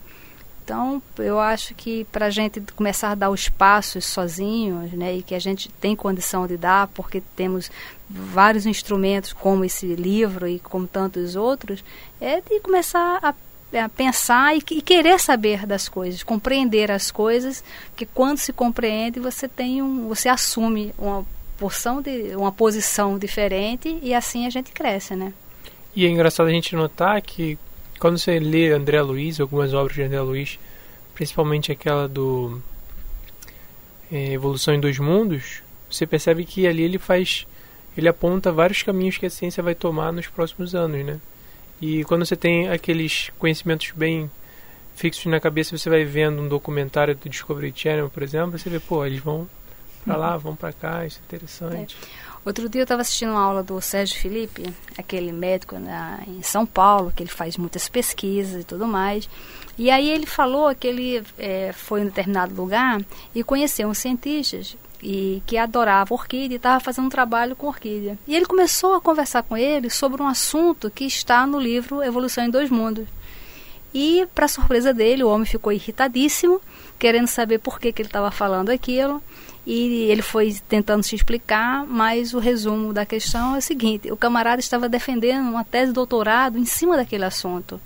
Então, 0.66 1.02
eu 1.20 1.40
acho 1.40 1.76
que 1.76 2.06
para 2.12 2.26
a 2.26 2.30
gente 2.32 2.60
começar 2.76 3.12
a 3.12 3.16
dar 3.16 3.30
os 3.30 3.48
passos 3.48 4.04
sozinhos, 4.04 4.92
né, 4.94 5.16
e 5.16 5.22
que 5.22 5.36
a 5.36 5.40
gente 5.40 5.70
tem 5.80 5.96
condição 5.96 6.48
de 6.48 6.58
dar, 6.58 6.88
porque 6.88 7.22
temos 7.36 7.70
vários 8.10 8.66
instrumentos, 8.66 9.32
como 9.32 9.64
esse 9.64 9.86
livro 9.86 10.48
e 10.48 10.58
como 10.58 10.88
tantos 10.88 11.36
outros, 11.36 11.84
é 12.20 12.42
de 12.42 12.60
começar 12.62 13.20
a, 13.22 13.80
a 13.80 13.90
pensar 13.90 14.58
e, 14.58 14.64
e, 14.72 14.82
querer 14.82 15.20
saber 15.20 15.68
das 15.68 15.88
coisas, 15.88 16.24
compreender 16.24 16.90
as 16.90 17.12
coisas, 17.12 17.64
que 17.96 18.08
quando 18.08 18.40
se 18.40 18.52
compreende, 18.52 19.20
você 19.20 19.48
tem 19.48 19.84
um, 19.84 20.08
você 20.08 20.30
assume 20.30 20.96
uma 20.98 21.24
porção 21.60 22.02
de 22.02 22.36
uma 22.36 22.52
posição 22.52 23.20
diferente 23.20 24.00
e 24.02 24.16
assim 24.16 24.48
a 24.48 24.50
gente 24.50 24.72
cresce, 24.72 25.16
né? 25.16 25.32
E 25.96 26.06
é 26.06 26.10
engraçado 26.10 26.48
a 26.48 26.52
gente 26.52 26.76
notar 26.76 27.22
que 27.22 27.58
quando 28.00 28.18
você 28.18 28.40
lê 28.40 28.72
André 28.72 29.02
Luiz, 29.02 29.40
algumas 29.40 29.74
obras 29.74 29.96
de 29.96 30.04
André 30.04 30.22
Luiz, 30.22 30.60
principalmente 31.14 31.72
aquela 31.72 32.08
do 32.08 32.62
é, 34.12 34.34
Evolução 34.34 34.74
em 34.74 34.80
Dois 34.80 35.00
Mundos, 35.00 35.62
você 35.90 36.06
percebe 36.06 36.46
que 36.46 36.68
ali 36.68 36.84
ele 36.84 36.98
faz, 36.98 37.48
ele 37.98 38.08
aponta 38.08 38.52
vários 38.52 38.84
caminhos 38.84 39.18
que 39.18 39.26
a 39.26 39.30
ciência 39.30 39.64
vai 39.64 39.76
tomar 39.76 40.12
nos 40.12 40.28
próximos 40.28 40.76
anos, 40.76 41.06
né? 41.06 41.20
E 41.82 42.04
quando 42.06 42.26
você 42.26 42.36
tem 42.36 42.70
aqueles 42.70 43.32
conhecimentos 43.38 43.92
bem 43.92 44.30
fixos 44.96 45.26
na 45.26 45.40
cabeça, 45.40 45.78
você 45.78 45.90
vai 45.90 46.06
vendo 46.06 46.42
um 46.42 46.48
documentário 46.48 47.16
do 47.16 47.30
Discovery 47.30 47.74
Channel, 47.76 48.10
por 48.10 48.24
exemplo, 48.24 48.58
você 48.58 48.70
vê, 48.70 48.80
pô, 48.80 49.06
eles 49.06 49.20
vão 49.20 49.48
para 50.06 50.16
lá, 50.16 50.38
vão 50.38 50.56
para 50.56 50.72
cá, 50.72 51.06
isso 51.06 51.20
é 51.20 51.26
interessante. 51.26 51.98
É. 52.02 52.35
Outro 52.46 52.70
dia 52.70 52.82
eu 52.82 52.84
estava 52.84 53.02
assistindo 53.02 53.32
uma 53.32 53.42
aula 53.42 53.64
do 53.64 53.82
Sérgio 53.82 54.20
Felipe, 54.20 54.72
aquele 54.96 55.32
médico 55.32 55.80
na, 55.80 56.20
em 56.28 56.44
São 56.44 56.64
Paulo, 56.64 57.12
que 57.16 57.24
ele 57.24 57.30
faz 57.30 57.58
muitas 57.58 57.90
pesquisas 57.90 58.62
e 58.62 58.64
tudo 58.64 58.86
mais. 58.86 59.28
E 59.80 59.90
aí 59.90 60.08
ele 60.08 60.28
falou 60.28 60.74
que 60.76 60.86
ele 60.86 61.24
é, 61.40 61.74
foi 61.74 62.02
em 62.02 62.06
determinado 62.06 62.54
lugar 62.54 63.02
e 63.34 63.44
conheceu 63.44 63.90
uns 63.90 63.98
cientistas 63.98 64.78
e 65.02 65.42
que 65.48 65.58
adorava 65.58 66.14
orquídea 66.14 66.56
e 66.56 66.58
estava 66.58 66.80
fazendo 66.80 67.06
um 67.06 67.10
trabalho 67.10 67.56
com 67.56 67.66
orquídea. 67.66 68.18
E 68.28 68.36
ele 68.36 68.46
começou 68.46 68.94
a 68.94 69.02
conversar 69.02 69.42
com 69.42 69.58
ele 69.58 69.90
sobre 69.90 70.22
um 70.22 70.28
assunto 70.28 70.92
que 70.92 71.04
está 71.04 71.48
no 71.48 71.60
livro 71.60 72.04
Evolução 72.04 72.44
em 72.44 72.50
Dois 72.52 72.70
Mundos. 72.70 73.08
E, 73.92 74.28
para 74.36 74.48
surpresa 74.48 74.94
dele, 74.94 75.24
o 75.24 75.30
homem 75.30 75.46
ficou 75.46 75.72
irritadíssimo, 75.72 76.62
querendo 76.98 77.28
saber 77.28 77.60
por 77.60 77.80
que, 77.80 77.92
que 77.92 78.02
ele 78.02 78.10
estava 78.10 78.32
falando 78.32 78.70
aquilo. 78.70 79.22
E 79.66 80.12
ele 80.12 80.22
foi 80.22 80.56
tentando 80.70 81.04
se 81.04 81.16
explicar, 81.16 81.86
mas 81.88 82.34
o 82.34 82.40
resumo 82.40 82.94
da 82.94 83.06
questão 83.06 83.56
é 83.56 83.58
o 83.58 83.62
seguinte: 83.62 84.12
o 84.12 84.18
camarada 84.18 84.60
estava 84.60 84.88
defendendo 84.88 85.50
uma 85.50 85.64
tese 85.64 85.88
de 85.88 85.94
doutorado 85.94 86.60
em 86.60 86.66
cima 86.66 86.96
daquele 86.96 87.26
assunto. 87.26 87.80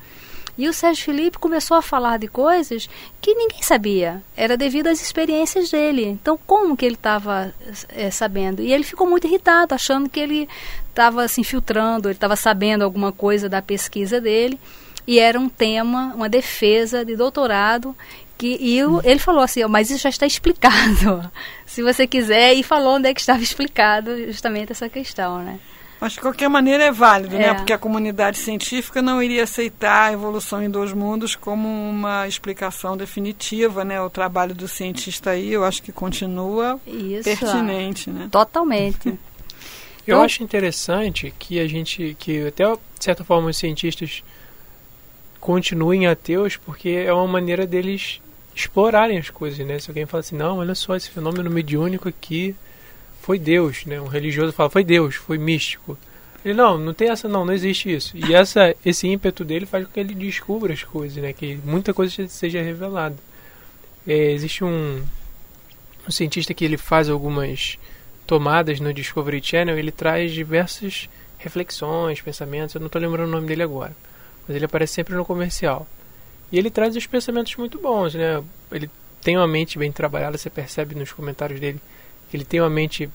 E 0.60 0.68
o 0.68 0.74
Sérgio 0.74 1.06
Felipe 1.06 1.38
começou 1.38 1.78
a 1.78 1.82
falar 1.82 2.20
de 2.20 2.28
coisas 2.28 2.90
que 3.22 3.34
ninguém 3.34 3.64
sabia. 3.64 4.22
Era 4.36 4.58
devido 4.58 4.88
às 4.88 5.02
experiências 5.02 5.72
dele. 5.72 6.04
Então, 6.04 6.38
como 6.46 6.76
que 6.76 6.86
ele 6.86 6.96
estava 6.96 7.54
é, 7.88 8.12
sabendo? 8.12 8.62
E 8.62 8.74
ele 8.74 8.84
ficou 8.84 9.08
muito 9.08 9.26
irritado, 9.26 9.74
achando 9.74 10.10
que 10.10 10.20
ele 10.20 10.50
estava 10.90 11.30
se 11.30 11.40
infiltrando, 11.40 12.10
ele 12.10 12.18
estava 12.18 12.36
sabendo 12.36 12.84
alguma 12.84 13.14
coisa 13.14 13.48
da 13.48 13.62
pesquisa 13.62 14.20
dele. 14.20 14.60
E 15.08 15.18
era 15.18 15.40
um 15.40 15.48
tema, 15.48 16.12
uma 16.14 16.28
defesa 16.28 17.06
de 17.06 17.16
doutorado 17.16 17.96
que, 18.40 18.58
e 18.62 18.82
o, 18.86 19.02
ele 19.04 19.20
falou 19.20 19.44
assim, 19.44 19.66
mas 19.66 19.92
isso 19.92 20.02
já 20.02 20.10
está 20.10 20.26
explicado. 20.26 21.30
Se 21.68 21.84
você 21.84 22.08
quiser, 22.08 22.54
e 22.54 22.64
falou 22.64 22.96
onde 22.96 23.10
é 23.10 23.14
que 23.14 23.20
estava 23.20 23.44
explicado 23.44 24.16
justamente 24.28 24.72
essa 24.72 24.88
questão, 24.88 25.44
né? 25.44 25.60
Mas 26.00 26.14
de 26.14 26.22
qualquer 26.22 26.48
maneira 26.48 26.86
é 26.86 26.92
válido, 26.92 27.36
né? 27.36 27.44
é. 27.44 27.48
né? 27.48 27.54
Porque 27.56 27.74
a 27.74 27.78
comunidade 27.78 28.38
científica 28.38 29.02
não 29.02 29.22
iria 29.22 29.44
aceitar 29.44 30.10
a 30.10 30.14
evolução 30.14 30.64
em 30.64 30.70
dois 30.70 30.94
mundos 30.94 31.36
como 31.36 31.68
uma 31.68 32.26
explicação 32.30 32.96
definitiva, 32.96 33.84
né? 33.84 34.02
O 34.02 34.10
trabalho 34.10 34.56
do 34.56 34.70
cientista 34.70 35.32
aí, 35.32 35.52
eu 35.52 35.66
acho 35.66 35.84
que 35.84 35.92
continua 35.92 36.80
Isso, 36.88 37.26
pertinente, 37.26 38.10
né? 38.10 38.30
Totalmente. 38.32 39.10
eu 40.08 40.16
então, 40.16 40.22
acho 40.22 40.42
interessante 40.42 41.34
que 41.38 41.60
a 41.60 41.68
gente, 41.68 42.16
que 42.18 42.48
até 42.48 42.64
de 42.64 43.04
certa 43.04 43.26
forma 43.26 43.50
os 43.50 43.58
cientistas 43.58 44.24
continuem 45.42 46.08
ateus, 46.08 46.56
porque 46.56 47.04
é 47.06 47.12
uma 47.12 47.28
maneira 47.28 47.68
deles 47.68 48.22
explorarem 48.60 49.18
as 49.18 49.30
coisas, 49.30 49.66
né? 49.66 49.80
Se 49.80 49.90
alguém 49.90 50.06
fala 50.06 50.22
assim, 50.22 50.36
não, 50.36 50.58
olha 50.58 50.76
só, 50.76 50.96
esse 50.96 51.10
fenômeno 51.10 51.50
mediúnico 51.50 52.10
aqui 52.10 52.56
foi 53.22 53.40
Deus, 53.40 53.86
né? 53.86 54.00
Um 54.00 54.08
religioso 54.08 54.54
fala, 54.54 54.70
foi 54.70 54.84
Deus, 54.84 55.16
foi 55.16 55.38
místico. 55.38 55.98
Ele, 56.44 56.54
não, 56.54 56.78
não 56.78 56.94
tem 56.94 57.10
essa 57.10 57.28
não, 57.28 57.46
não 57.46 57.54
existe 57.54 57.94
isso. 57.94 58.16
E 58.18 58.34
essa, 58.34 58.76
esse 58.86 59.08
ímpeto 59.08 59.44
dele 59.44 59.66
faz 59.66 59.86
com 59.86 59.92
que 59.92 60.00
ele 60.00 60.14
descubra 60.14 60.74
as 60.74 60.84
coisas, 60.84 61.22
né? 61.22 61.34
Que 61.34 61.60
muita 61.64 61.94
coisa 61.94 62.28
seja 62.28 62.62
revelada. 62.62 63.16
É, 64.08 64.32
existe 64.32 64.64
um, 64.64 65.04
um 66.08 66.12
cientista 66.12 66.54
que 66.54 66.66
ele 66.66 66.78
faz 66.78 67.10
algumas 67.10 67.78
tomadas 68.26 68.80
no 68.80 68.94
Discovery 68.94 69.42
Channel, 69.44 69.78
ele 69.78 69.92
traz 69.92 70.32
diversas 70.32 71.10
reflexões, 71.38 72.22
pensamentos, 72.22 72.76
eu 72.76 72.80
não 72.80 72.88
estou 72.88 73.02
lembrando 73.02 73.28
o 73.28 73.32
nome 73.32 73.48
dele 73.48 73.64
agora, 73.64 73.96
mas 74.48 74.56
ele 74.56 74.66
aparece 74.66 74.94
sempre 74.94 75.16
no 75.16 75.26
comercial. 75.26 75.88
E 76.52 76.58
ele 76.58 76.70
traz 76.70 76.96
os 76.96 77.06
pensamentos 77.06 77.56
muito 77.56 77.80
bons, 77.80 78.16
né? 78.16 78.44
Ele 78.72 78.90
tem 79.22 79.38
uma 79.38 79.48
mente 79.48 79.78
bem 79.78 79.92
trabalhada, 79.92 80.38
você 80.38 80.50
percebe 80.50 80.96
nos 80.96 81.12
comentários 81.12 81.60
dele 81.60 81.80
que 82.30 82.38
ele 82.38 82.46
tem 82.46 82.62
uma 82.62 82.70
mente 82.70 83.10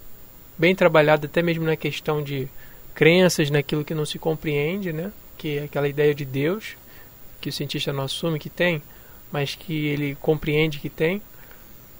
bem 0.58 0.74
trabalhada, 0.74 1.26
até 1.26 1.42
mesmo 1.42 1.64
na 1.64 1.76
questão 1.76 2.22
de 2.22 2.48
crenças 2.94 3.50
naquilo 3.50 3.84
que 3.84 3.94
não 3.94 4.04
se 4.04 4.18
compreende, 4.18 4.92
né? 4.92 5.12
Que 5.38 5.58
é 5.58 5.64
aquela 5.64 5.88
ideia 5.88 6.14
de 6.14 6.24
Deus 6.24 6.76
que 7.40 7.48
o 7.48 7.52
cientista 7.52 7.92
não 7.92 8.04
assume 8.04 8.38
que 8.38 8.48
tem, 8.48 8.82
mas 9.30 9.54
que 9.54 9.86
ele 9.88 10.16
compreende 10.16 10.78
que 10.78 10.88
tem. 10.88 11.20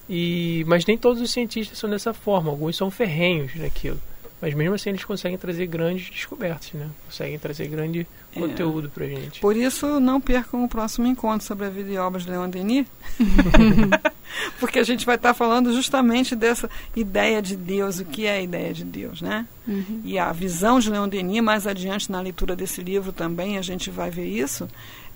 E 0.09 0.65
mas 0.67 0.87
nem 0.87 0.97
todos 0.97 1.21
os 1.21 1.31
cientistas 1.31 1.79
são 1.79 1.91
dessa 1.91 2.15
forma, 2.15 2.51
alguns 2.51 2.77
são 2.77 2.91
ferrenhos 2.91 3.55
naquilo. 3.55 4.01
Mas 4.45 4.53
mesmo 4.53 4.75
assim 4.75 4.91
eles 4.91 5.03
conseguem 5.03 5.39
trazer 5.39 5.67
grandes 5.67 6.11
descobertas, 6.11 6.71
né? 6.75 6.91
Conseguem 7.07 7.39
trazer 7.39 7.67
grande 7.67 8.07
é. 8.37 8.39
conteúdo 8.39 8.91
pra 8.91 9.07
gente. 9.07 9.41
Por 9.41 9.57
isso, 9.57 9.99
não 9.99 10.21
percam 10.21 10.63
o 10.63 10.69
próximo 10.69 11.07
encontro 11.07 11.47
sobre 11.47 11.65
a 11.65 11.71
vida 11.71 11.91
e 11.91 11.97
obras 11.97 12.25
de 12.25 12.31
Leon 12.31 12.51
Denis. 12.51 12.87
Porque 14.61 14.79
a 14.79 14.83
gente 14.83 15.07
vai 15.07 15.15
estar 15.17 15.33
falando 15.33 15.73
justamente 15.73 16.37
dessa 16.37 16.69
ideia 16.95 17.41
de 17.41 17.57
Deus, 17.57 18.01
o 18.01 18.05
que 18.05 18.27
é 18.27 18.33
a 18.33 18.43
ideia 18.43 18.75
de 18.75 18.85
Deus, 18.85 19.23
né? 19.23 19.47
Uhum. 19.67 20.03
E 20.05 20.19
a 20.19 20.31
visão 20.31 20.79
de 20.79 20.91
Leon 20.91 21.09
Denis, 21.09 21.43
mais 21.43 21.67
adiante 21.67 22.13
na 22.13 22.21
leitura 22.21 22.55
desse 22.55 22.83
livro 22.83 23.13
também, 23.13 23.57
a 23.57 23.63
gente 23.63 23.89
vai 23.89 24.11
ver 24.11 24.27
isso, 24.27 24.69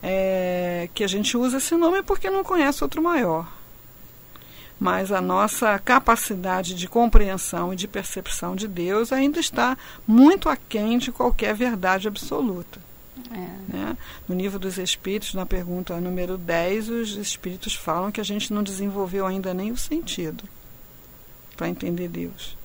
é 0.03 0.89
que 0.95 1.05
a 1.05 1.07
gente 1.07 1.37
usa 1.37 1.59
esse 1.59 1.75
nome 1.75 2.03
porque 2.03 2.31
não 2.31 2.43
conhece 2.43 2.83
outro 2.83 3.03
maior 3.03 3.58
mas 4.79 5.11
a 5.11 5.21
nossa 5.21 5.79
capacidade 5.79 6.75
de 6.75 6.89
compreensão 6.89 7.73
e 7.73 7.77
de 7.77 7.89
percepção 7.89 8.55
de 8.55 8.69
Deus 8.69 9.13
ainda 9.13 9.41
está 9.41 9.77
muito 10.07 10.49
aquém 10.49 10.99
de 10.99 11.11
qualquer 11.11 11.55
verdade 11.55 12.07
absoluta. 12.07 12.81
É. 13.33 13.77
Né? 13.77 13.97
No 14.29 14.37
livro 14.37 14.59
dos 14.59 14.79
Espíritos, 14.79 15.35
na 15.35 15.45
pergunta 15.45 16.01
número 16.01 16.39
10, 16.39 16.89
os 16.89 17.17
Espíritos 17.17 17.75
falam 17.75 18.13
que 18.13 18.21
a 18.21 18.25
gente 18.25 18.53
não 18.53 18.63
desenvolveu 18.63 19.27
ainda 19.27 19.53
nem 19.53 19.73
o 19.73 19.77
sentido 19.77 20.45
para 21.57 21.69
entender 21.69 22.09
Deus. 22.09 22.57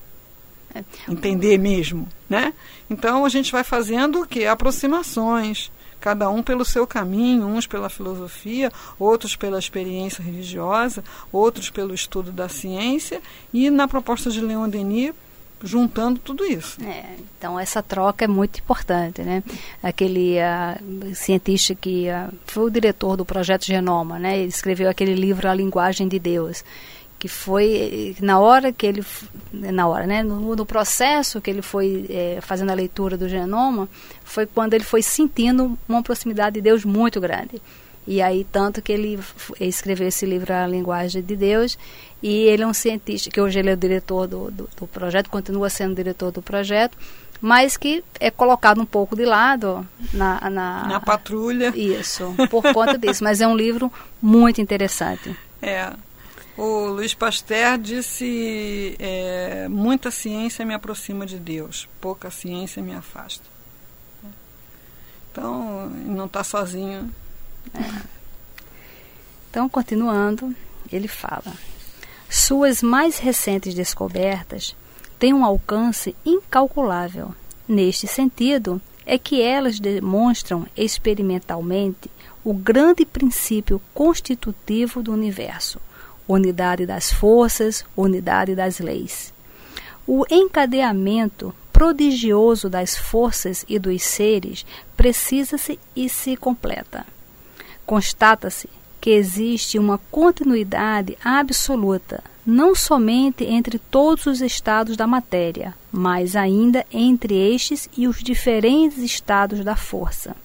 É. 0.76 0.84
Entender 1.10 1.58
mesmo, 1.58 2.08
né? 2.30 2.54
Então 2.90 3.26
a 3.26 3.30
gente 3.30 3.52
vai 3.52 3.64
fazendo 3.64 4.22
o 4.22 4.28
que? 4.28 4.46
Aproximações, 4.46 5.72
cada 6.04 6.30
um 6.30 6.44
pelo 6.44 6.66
seu 6.66 6.86
caminho, 6.86 7.48
uns 7.48 7.66
pela 7.66 7.88
filosofia, 7.88 8.70
outros 9.00 9.38
pela 9.38 9.58
experiência 9.58 10.22
religiosa, 10.22 11.02
outros 11.32 11.70
pelo 11.70 11.94
estudo 11.94 12.30
da 12.30 12.50
ciência, 12.50 13.22
e 13.54 13.70
na 13.70 13.88
proposta 13.88 14.30
de 14.30 14.42
Leon 14.42 14.68
Denis, 14.68 15.14
juntando 15.64 16.20
tudo 16.20 16.44
isso. 16.44 16.84
É, 16.84 17.06
então 17.38 17.58
essa 17.58 17.82
troca 17.82 18.26
é 18.26 18.28
muito 18.28 18.60
importante, 18.60 19.22
né? 19.22 19.42
Aquele 19.82 20.36
uh, 20.40 21.16
cientista 21.16 21.74
que 21.74 22.08
uh, 22.10 22.34
foi 22.48 22.66
o 22.66 22.70
diretor 22.70 23.16
do 23.16 23.24
projeto 23.24 23.64
Genoma, 23.64 24.20
né? 24.20 24.40
Ele 24.40 24.50
escreveu 24.50 24.90
aquele 24.90 25.16
livro 25.16 25.48
A 25.48 25.54
Linguagem 25.54 26.10
de 26.10 26.20
Deus 26.20 26.66
que 27.24 27.30
foi 27.30 28.18
na 28.20 28.38
hora 28.38 28.74
que 28.74 28.86
ele 28.86 29.02
na 29.54 29.88
hora 29.88 30.06
né 30.06 30.22
no, 30.22 30.58
no 30.58 30.66
processo 30.66 31.40
que 31.40 31.50
ele 31.50 31.62
foi 31.62 32.06
é, 32.10 32.40
fazendo 32.42 32.70
a 32.70 32.74
leitura 32.74 33.16
do 33.16 33.30
genoma 33.30 33.88
foi 34.26 34.46
quando 34.46 34.74
ele 34.74 34.84
foi 34.84 35.02
sentindo 35.02 35.80
uma 35.88 36.04
proximidade 36.04 36.56
de 36.56 36.62
Deus 36.62 36.84
muito 36.84 37.22
grande 37.22 37.62
E 38.06 38.22
aí, 38.22 38.46
tanto 38.52 38.82
que 38.82 38.92
ele 38.92 39.18
escreveu 39.62 40.10
esse 40.10 40.26
livro, 40.26 40.54
A 40.54 40.68
Linguagem 40.68 41.22
de 41.22 41.38
Deus, 41.38 41.78
e 42.22 42.34
ele 42.52 42.64
é 42.64 42.68
um 42.68 42.74
cientista, 42.74 43.30
que 43.32 43.40
hoje 43.40 43.60
ele 43.60 43.70
é 43.70 43.74
o 43.74 43.78
diretor 43.78 44.28
do, 44.28 44.52
do, 44.52 44.70
do 44.78 44.86
projeto, 44.88 45.30
continua 45.30 45.70
sendo 45.70 45.96
diretor 45.96 46.30
do 46.30 46.42
projeto, 46.42 46.98
mas 47.40 47.78
que 47.78 48.04
é 48.20 48.30
colocado 48.30 48.82
um 48.82 48.86
pouco 48.86 49.16
de 49.16 49.24
lado 49.24 49.88
na, 50.14 50.50
na, 50.50 50.88
na 50.96 51.00
patrulha. 51.00 51.72
Isso, 51.74 52.36
por 52.50 52.64
conta 52.74 52.98
disso. 52.98 53.24
Mas 53.24 53.40
é 53.40 53.48
um 53.48 53.56
livro 53.56 53.90
muito 54.22 54.60
interessante. 54.60 55.34
É. 55.62 55.94
O 56.58 56.88
Luiz 56.88 57.14
Pasteur 57.14 57.78
disse: 57.78 58.96
é, 59.00 59.68
muita 59.68 60.12
ciência 60.12 60.66
me 60.66 60.74
aproxima 60.74 61.26
de 61.26 61.38
Deus, 61.40 61.90
pouca 62.00 62.30
ciência 62.30 62.82
me 62.82 62.94
afasta. 62.94 63.44
Então, 65.32 65.90
não 65.90 66.26
está 66.26 66.44
sozinho. 66.44 67.12
É. 67.74 68.02
Então, 69.50 69.68
continuando, 69.68 70.56
ele 70.92 71.08
fala: 71.08 71.54
Suas 72.30 72.84
mais 72.84 73.18
recentes 73.18 73.74
descobertas 73.74 74.76
têm 75.18 75.34
um 75.34 75.44
alcance 75.44 76.16
incalculável. 76.24 77.34
Neste 77.68 78.06
sentido, 78.06 78.80
é 79.06 79.18
que 79.18 79.42
elas 79.42 79.80
demonstram 79.80 80.68
experimentalmente 80.76 82.12
o 82.44 82.54
grande 82.54 83.06
princípio 83.06 83.82
constitutivo 83.94 85.02
do 85.02 85.14
universo, 85.14 85.80
unidade 86.28 86.86
das 86.86 87.12
forças, 87.12 87.86
unidade 87.96 88.56
das 88.56 88.80
leis. 88.80 89.34
O 90.06 90.26
encadeamento 90.30 91.54
prodigioso 91.72 92.70
das 92.70 92.96
forças 92.96 93.66
e 93.68 93.80
dos 93.80 94.04
seres 94.04 94.66
precisa-se 94.96 95.80
e 95.96 96.08
se 96.08 96.36
completa. 96.38 97.06
Constata-se 97.86 98.70
que 99.02 99.10
existe 99.10 99.78
uma 99.78 99.98
continuidade 100.10 101.18
absoluta, 101.24 102.24
não 102.46 102.74
somente 102.74 103.44
entre 103.44 103.78
todos 103.78 104.26
os 104.26 104.42
estados 104.42 104.96
da 104.96 105.08
matéria, 105.08 105.74
mas 105.92 106.36
ainda 106.36 106.86
entre 106.92 107.36
estes 107.54 107.90
e 107.98 108.08
os 108.08 108.24
diferentes 108.24 109.00
estados 109.00 109.64
da 109.64 109.76
força. 109.76 110.36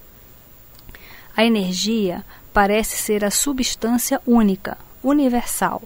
A 1.36 1.44
energia 1.44 2.24
parece 2.52 2.96
ser 2.96 3.24
a 3.24 3.30
substância 3.30 4.20
única, 4.26 4.76
universal. 5.02 5.82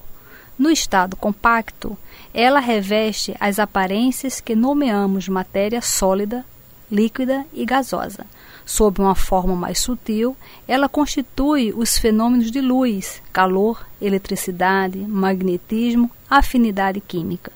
No 0.59 0.71
estado 0.71 1.17
compacto, 1.17 1.97
ela 2.33 2.61
reveste 2.61 3.35
as 3.41 3.59
aparências 3.59 4.41
que 4.41 4.55
nomeamos 4.55 5.29
matéria 5.29 5.81
sólida, 5.81 6.45
líquida 6.91 7.47
e 7.53 7.65
gasosa 7.65 8.27
Sob 8.65 9.01
uma 9.01 9.15
forma 9.15 9.55
mais 9.57 9.81
sutil, 9.81 10.37
ela 10.69 10.89
constitui 10.89 11.73
os 11.77 11.99
fenômenos 11.99 12.51
de 12.51 12.61
luz, 12.61 13.21
calor, 13.33 13.85
eletricidade, 14.01 14.99
magnetismo, 14.99 16.11
afinidade 16.31 17.01
química. 17.01 17.53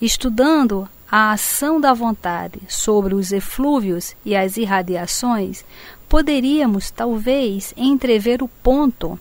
Estudando 0.00 0.88
a 1.10 1.32
ação 1.32 1.80
da 1.80 1.92
vontade 1.92 2.60
sobre 2.68 3.14
os 3.14 3.32
eflúvios 3.32 4.14
e 4.24 4.36
as 4.36 4.56
irradiações, 4.56 5.64
poderíamos 6.08 6.90
talvez 6.90 7.74
entrever 7.76 8.42
o 8.42 8.48
ponto, 8.48 9.18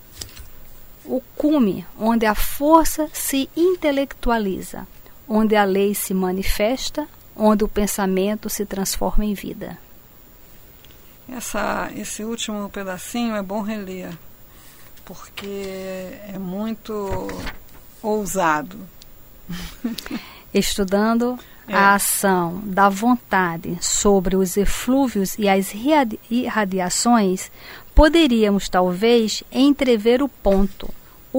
o 1.10 1.22
cume, 1.36 1.86
onde 2.00 2.25
a 2.28 2.36
força 2.36 3.10
se 3.12 3.50
intelectualiza, 3.58 4.88
onde 5.28 5.56
a 5.56 5.63
lei 5.63 5.96
se 5.96 6.13
manifesta, 6.13 7.08
onde 7.36 7.63
o 7.63 7.68
pensamento 7.68 8.48
se 8.50 8.63
transforma 8.63 9.25
em 9.25 9.34
vida. 9.34 9.78
Essa, 11.28 11.89
esse 11.96 12.24
último 12.24 12.70
pedacinho 12.70 13.36
é 13.36 13.42
bom 13.42 13.62
reler, 13.62 14.12
porque 15.04 15.48
é 16.28 16.38
muito 16.38 17.28
ousado. 18.01 18.78
Estudando 20.54 21.39
é. 21.68 21.74
a 21.74 21.96
ação 21.96 22.62
da 22.63 22.89
vontade 22.89 23.78
sobre 23.82 24.36
os 24.36 24.58
eflúvios 24.58 25.38
e 25.38 25.48
as 25.48 25.74
irradiações, 26.30 27.52
poderíamos 27.93 28.69
talvez 28.69 29.43
entrever 29.52 30.24
o 30.24 30.30
ponto, 30.30 30.89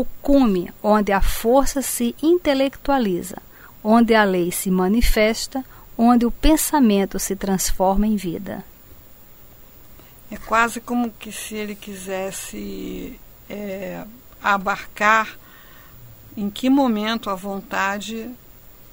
o 0.01 0.07
cume 0.23 0.73
onde 0.83 1.13
a 1.13 1.21
força 1.21 1.83
se 1.83 2.15
intelectualiza, 2.23 3.37
onde 3.85 4.15
a 4.15 4.25
lei 4.25 4.51
se 4.51 4.71
manifesta, 4.71 5.65
onde 5.97 6.25
o 6.25 6.31
pensamento 6.31 7.19
se 7.19 7.37
transforma 7.37 8.07
em 8.07 8.17
vida. 8.17 8.65
É 10.31 10.37
quase 10.37 10.81
como 10.81 11.11
que 11.11 11.31
se 11.31 11.55
ele 11.55 11.75
quisesse 11.75 13.19
é, 13.49 14.05
abarcar 14.43 15.37
em 16.37 16.49
que 16.49 16.71
momento 16.71 17.29
a 17.29 17.35
vontade 17.35 18.31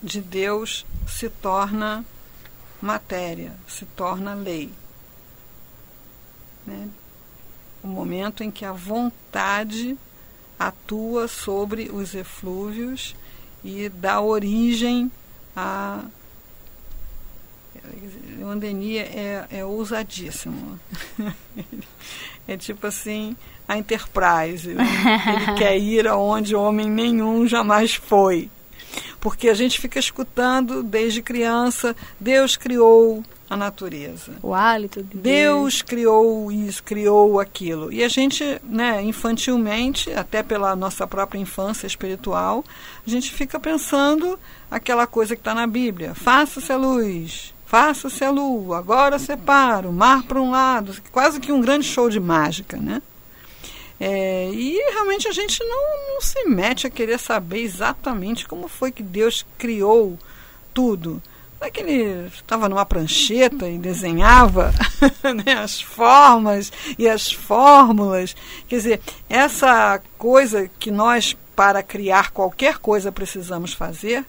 de 0.01 0.19
Deus 0.19 0.85
se 1.07 1.29
torna 1.29 2.03
matéria, 2.81 3.53
se 3.67 3.85
torna 3.85 4.33
lei. 4.33 4.71
Né? 6.65 6.89
O 7.83 7.87
momento 7.87 8.43
em 8.43 8.51
que 8.51 8.65
a 8.65 8.73
vontade 8.73 9.97
atua 10.59 11.27
sobre 11.27 11.89
os 11.91 12.15
eflúvios 12.15 13.15
e 13.63 13.89
dá 13.89 14.21
origem 14.21 15.11
a 15.55 16.03
o 18.39 18.47
Andeni 18.47 18.97
é, 18.97 19.45
é 19.49 19.65
ousadíssimo. 19.65 20.79
é 22.47 22.57
tipo 22.57 22.87
assim, 22.87 23.35
a 23.67 23.77
Enterprise. 23.77 24.67
Né? 24.69 24.85
Ele 25.35 25.57
quer 25.57 25.77
ir 25.77 26.07
aonde 26.07 26.55
homem 26.55 26.89
nenhum 26.89 27.47
jamais 27.47 27.95
foi. 27.95 28.49
Porque 29.19 29.49
a 29.49 29.53
gente 29.53 29.79
fica 29.79 29.99
escutando 29.99 30.83
desde 30.83 31.21
criança, 31.21 31.95
Deus 32.19 32.55
criou 32.55 33.23
a 33.49 33.55
natureza. 33.55 34.33
O 34.41 34.53
hálito 34.53 35.01
de 35.01 35.17
Deus. 35.17 35.23
Deus 35.23 35.81
criou 35.81 36.51
isso, 36.51 36.83
criou 36.83 37.39
aquilo. 37.39 37.91
E 37.91 38.03
a 38.03 38.07
gente, 38.07 38.43
né, 38.63 39.01
infantilmente, 39.01 40.11
até 40.11 40.43
pela 40.43 40.75
nossa 40.75 41.07
própria 41.07 41.39
infância 41.39 41.87
espiritual, 41.87 42.63
a 43.05 43.09
gente 43.09 43.31
fica 43.31 43.59
pensando 43.59 44.37
aquela 44.69 45.07
coisa 45.07 45.35
que 45.35 45.41
está 45.41 45.55
na 45.55 45.65
Bíblia: 45.65 46.13
faça-se 46.13 46.71
a 46.71 46.77
luz, 46.77 47.53
faça-se 47.65 48.23
a 48.23 48.29
lua, 48.29 48.77
agora 48.77 49.17
separa 49.17 49.87
o 49.87 49.93
mar 49.93 50.23
para 50.23 50.41
um 50.41 50.51
lado, 50.51 50.95
quase 51.11 51.39
que 51.39 51.51
um 51.51 51.61
grande 51.61 51.85
show 51.85 52.09
de 52.09 52.19
mágica, 52.19 52.77
né? 52.77 53.01
É, 53.99 54.51
e 54.51 54.77
realmente 54.91 55.27
a 55.27 55.31
gente 55.31 55.63
não, 55.63 56.13
não 56.13 56.21
se 56.21 56.45
mete 56.45 56.85
a 56.85 56.89
querer 56.89 57.17
saber 57.17 57.61
exatamente 57.61 58.47
como 58.47 58.67
foi 58.67 58.91
que 58.91 59.01
Deus 59.01 59.43
criou 59.57 60.19
tudo. 60.71 61.21
Não 61.59 61.67
é 61.67 61.71
que 61.71 61.81
ele 61.81 62.27
estava 62.27 62.69
numa 62.69 62.85
prancheta 62.85 63.67
e 63.67 63.79
desenhava 63.79 64.71
né, 65.45 65.53
as 65.53 65.81
formas 65.81 66.71
e 66.97 67.09
as 67.09 67.31
fórmulas. 67.31 68.35
Quer 68.67 68.75
dizer, 68.75 69.01
essa 69.27 69.99
coisa 70.17 70.69
que 70.79 70.91
nós, 70.91 71.35
para 71.55 71.81
criar 71.81 72.29
qualquer 72.31 72.77
coisa, 72.77 73.11
precisamos 73.11 73.73
fazer, 73.73 74.23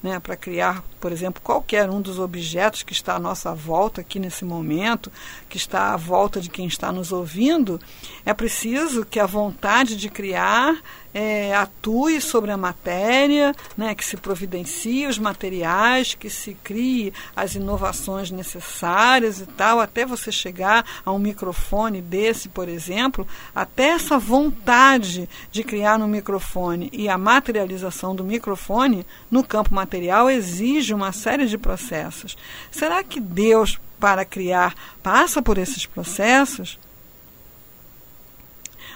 né, 0.00 0.20
para 0.20 0.36
criar, 0.36 0.84
por 1.00 1.10
exemplo, 1.10 1.40
qualquer 1.42 1.88
um 1.88 2.00
dos 2.00 2.18
objetos 2.18 2.82
que 2.82 2.92
está 2.92 3.16
à 3.16 3.18
nossa 3.18 3.54
volta 3.54 4.02
aqui 4.02 4.18
nesse 4.18 4.44
momento, 4.44 5.10
que 5.48 5.56
está 5.56 5.94
à 5.94 5.96
volta 5.96 6.40
de 6.40 6.50
quem 6.50 6.66
está 6.66 6.92
nos 6.92 7.10
ouvindo, 7.10 7.80
é 8.24 8.34
preciso 8.34 9.04
que 9.04 9.18
a 9.18 9.26
vontade 9.26 9.96
de 9.96 10.10
criar 10.10 10.76
é, 11.12 11.54
atue 11.54 12.20
sobre 12.20 12.50
a 12.50 12.56
matéria, 12.56 13.54
né, 13.76 13.94
que 13.94 14.04
se 14.04 14.16
providencie 14.16 15.06
os 15.06 15.18
materiais, 15.18 16.14
que 16.14 16.30
se 16.30 16.54
crie 16.62 17.12
as 17.34 17.54
inovações 17.54 18.30
necessárias 18.30 19.40
e 19.40 19.46
tal, 19.46 19.80
até 19.80 20.06
você 20.06 20.30
chegar 20.30 20.84
a 21.04 21.10
um 21.10 21.18
microfone 21.18 22.00
desse, 22.00 22.48
por 22.48 22.68
exemplo, 22.68 23.26
até 23.54 23.90
essa 23.90 24.18
vontade 24.18 25.28
de 25.50 25.64
criar 25.64 25.98
no 25.98 26.06
microfone 26.06 26.88
e 26.92 27.08
a 27.08 27.18
materialização 27.18 28.14
do 28.14 28.24
microfone 28.24 29.06
no 29.30 29.42
campo 29.42 29.74
material 29.74 30.30
exige 30.30 30.89
uma 30.94 31.12
série 31.12 31.46
de 31.46 31.58
processos. 31.58 32.36
Será 32.70 33.02
que 33.02 33.20
Deus, 33.20 33.78
para 33.98 34.24
criar, 34.24 34.74
passa 35.02 35.42
por 35.42 35.58
esses 35.58 35.86
processos? 35.86 36.78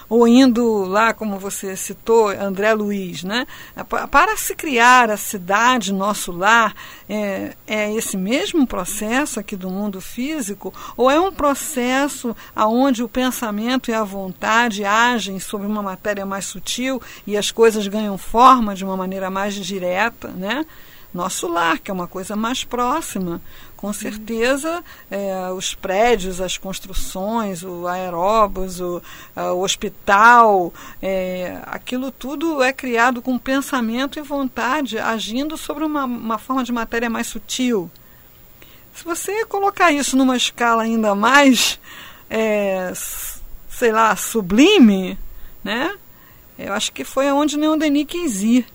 ou 0.09 0.27
indo 0.27 0.83
lá, 0.85 1.13
como 1.13 1.39
você 1.39 1.75
citou, 1.75 2.29
André 2.29 2.73
Luiz, 2.73 3.23
né? 3.23 3.47
Para 4.11 4.37
se 4.37 4.55
criar 4.55 5.09
a 5.09 5.17
cidade, 5.17 5.93
nosso 5.93 6.31
lar, 6.31 6.75
é, 7.09 7.55
é 7.65 7.93
esse 7.93 8.15
mesmo 8.15 8.67
processo 8.67 9.39
aqui 9.39 9.55
do 9.55 9.69
mundo 9.69 9.99
físico, 9.99 10.73
ou 10.95 11.09
é 11.09 11.19
um 11.19 11.31
processo 11.31 12.35
aonde 12.55 13.03
o 13.03 13.09
pensamento 13.09 13.89
e 13.89 13.93
a 13.93 14.03
vontade 14.03 14.85
agem 14.85 15.39
sobre 15.39 15.67
uma 15.67 15.81
matéria 15.81 16.25
mais 16.25 16.45
sutil 16.45 17.01
e 17.25 17.35
as 17.35 17.51
coisas 17.51 17.87
ganham 17.87 18.17
forma 18.17 18.75
de 18.75 18.85
uma 18.85 18.95
maneira 18.95 19.29
mais 19.29 19.55
direta, 19.55 20.27
né? 20.29 20.65
Nosso 21.15 21.47
lar, 21.47 21.79
que 21.79 21.89
é 21.89 21.93
uma 21.93 22.07
coisa 22.07 22.35
mais 22.35 22.63
próxima. 22.63 23.41
Com 23.77 23.93
certeza, 23.93 24.83
é, 25.09 25.51
os 25.51 25.73
prédios, 25.73 26.41
as 26.41 26.57
construções, 26.57 27.63
o 27.63 27.87
aeróbus, 27.87 28.79
o, 28.79 29.01
o 29.35 29.61
hospital, 29.61 30.73
é, 31.01 31.59
aquilo 31.65 32.11
tudo 32.11 32.61
é 32.61 32.73
criado 32.73 33.21
com 33.21 33.37
pensamento 33.37 34.19
e 34.19 34.21
vontade, 34.21 34.97
agindo 34.97 35.57
sobre 35.57 35.83
uma, 35.83 36.05
uma 36.05 36.37
forma 36.37 36.63
de 36.63 36.71
matéria 36.71 37.09
mais 37.09 37.27
sutil. 37.27 37.89
Se 38.93 39.03
você 39.03 39.45
colocar 39.45 39.91
isso 39.91 40.15
numa 40.17 40.37
escala 40.37 40.83
ainda 40.83 41.13
mais, 41.13 41.79
é, 42.29 42.91
sei 43.69 43.91
lá, 43.91 44.15
sublime, 44.15 45.17
né? 45.63 45.93
Eu 46.57 46.73
acho 46.73 46.91
que 46.93 47.03
foi 47.03 47.27
aonde 47.27 47.57
Leon 47.57 47.77
Denis 47.77 48.07
quis 48.07 48.41
ir. 48.41 48.74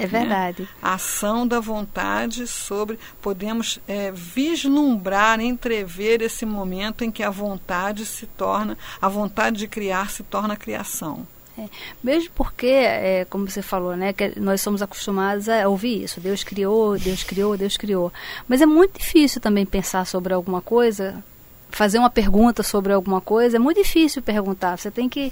É 0.00 0.06
verdade. 0.06 0.62
Né? 0.62 0.68
A 0.82 0.94
ação 0.94 1.46
da 1.46 1.60
vontade 1.60 2.46
sobre. 2.46 2.98
Podemos 3.20 3.78
é, 3.86 4.10
vislumbrar, 4.10 5.40
entrever 5.40 6.22
esse 6.22 6.46
momento 6.46 7.04
em 7.04 7.10
que 7.10 7.22
a 7.22 7.30
vontade 7.30 8.06
se 8.06 8.26
torna. 8.26 8.78
A 9.00 9.08
vontade 9.08 9.58
de 9.58 9.68
criar 9.68 10.10
se 10.10 10.22
torna 10.22 10.56
criação. 10.56 11.26
É, 11.58 11.68
mesmo 12.02 12.30
porque, 12.34 12.66
é, 12.66 13.26
como 13.28 13.48
você 13.48 13.60
falou, 13.60 13.94
né, 13.94 14.12
que 14.14 14.38
nós 14.40 14.62
somos 14.62 14.80
acostumados 14.80 15.48
a 15.48 15.68
ouvir 15.68 16.04
isso. 16.04 16.20
Deus 16.20 16.42
criou, 16.42 16.98
Deus 16.98 17.22
criou, 17.22 17.56
Deus 17.56 17.76
criou. 17.76 18.12
Mas 18.48 18.62
é 18.62 18.66
muito 18.66 18.98
difícil 18.98 19.40
também 19.40 19.66
pensar 19.66 20.06
sobre 20.06 20.32
alguma 20.32 20.62
coisa, 20.62 21.22
fazer 21.70 21.98
uma 21.98 22.10
pergunta 22.10 22.62
sobre 22.62 22.92
alguma 22.92 23.20
coisa. 23.20 23.56
É 23.56 23.60
muito 23.60 23.82
difícil 23.82 24.22
perguntar. 24.22 24.78
Você 24.78 24.90
tem 24.90 25.08
que 25.08 25.30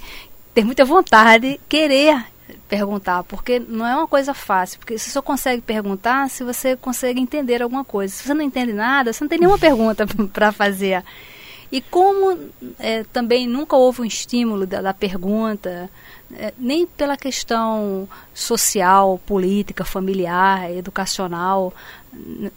ter 0.52 0.64
muita 0.64 0.84
vontade, 0.84 1.58
querer 1.68 2.26
perguntar, 2.68 3.22
porque 3.24 3.58
não 3.58 3.86
é 3.86 3.94
uma 3.96 4.06
coisa 4.06 4.34
fácil, 4.34 4.78
porque 4.78 4.98
você 4.98 5.10
só 5.10 5.22
consegue 5.22 5.62
perguntar 5.62 6.28
se 6.30 6.44
você 6.44 6.76
consegue 6.76 7.20
entender 7.20 7.62
alguma 7.62 7.84
coisa. 7.84 8.14
Se 8.14 8.24
você 8.24 8.34
não 8.34 8.42
entende 8.42 8.72
nada, 8.72 9.12
você 9.12 9.24
não 9.24 9.28
tem 9.28 9.38
nenhuma 9.38 9.58
pergunta 9.60 10.06
para 10.32 10.52
fazer. 10.52 11.04
E 11.70 11.80
como 11.82 12.38
é, 12.78 13.04
também 13.04 13.46
nunca 13.46 13.76
houve 13.76 14.00
um 14.00 14.04
estímulo 14.04 14.66
da, 14.66 14.80
da 14.80 14.94
pergunta, 14.94 15.90
é, 16.34 16.52
nem 16.58 16.86
pela 16.86 17.16
questão 17.16 18.08
social, 18.34 19.20
política, 19.26 19.84
familiar, 19.84 20.70
educacional, 20.70 21.72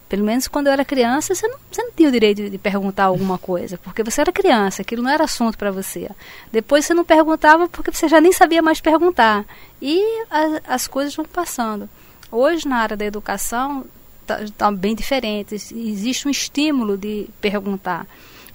pelo 0.08 0.24
menos 0.24 0.48
quando 0.48 0.68
eu 0.68 0.74
era 0.74 0.86
criança, 0.86 1.36
você 1.36 1.48
não, 1.48 1.58
você 1.72 1.84
não 1.84 1.92
tinha 1.92 2.10
o 2.10 2.12
direito 2.12 2.50
de 2.50 2.58
perguntar 2.58 3.06
alguma 3.06 3.38
coisa, 3.38 3.78
porque 3.78 4.04
você 4.04 4.22
era 4.22 4.32
criança, 4.32 4.82
aquilo 4.82 5.04
não 5.04 5.10
era 5.10 5.24
assunto 5.24 5.58
para 5.58 5.72
você. 5.72 6.10
Depois 6.52 6.86
você 6.86 6.94
não 6.94 7.04
perguntava 7.04 7.68
porque 7.68 7.92
você 7.92 8.08
já 8.08 8.22
nem 8.22 8.32
sabia 8.32 8.62
mais 8.62 8.82
perguntar. 8.82 9.46
E 9.82 10.02
a, 10.30 10.74
as 10.74 10.88
coisas 10.88 11.16
vão 11.16 11.26
passando. 11.26 11.90
Hoje, 12.32 12.68
na 12.68 12.78
área 12.78 12.96
da 12.96 13.06
educação, 13.06 13.86
está 14.22 14.40
tá 14.58 14.72
bem 14.72 14.96
diferente. 14.96 15.56
Existe 15.56 16.28
um 16.28 16.32
estímulo 16.32 16.98
de 16.98 17.28
perguntar. 17.42 18.08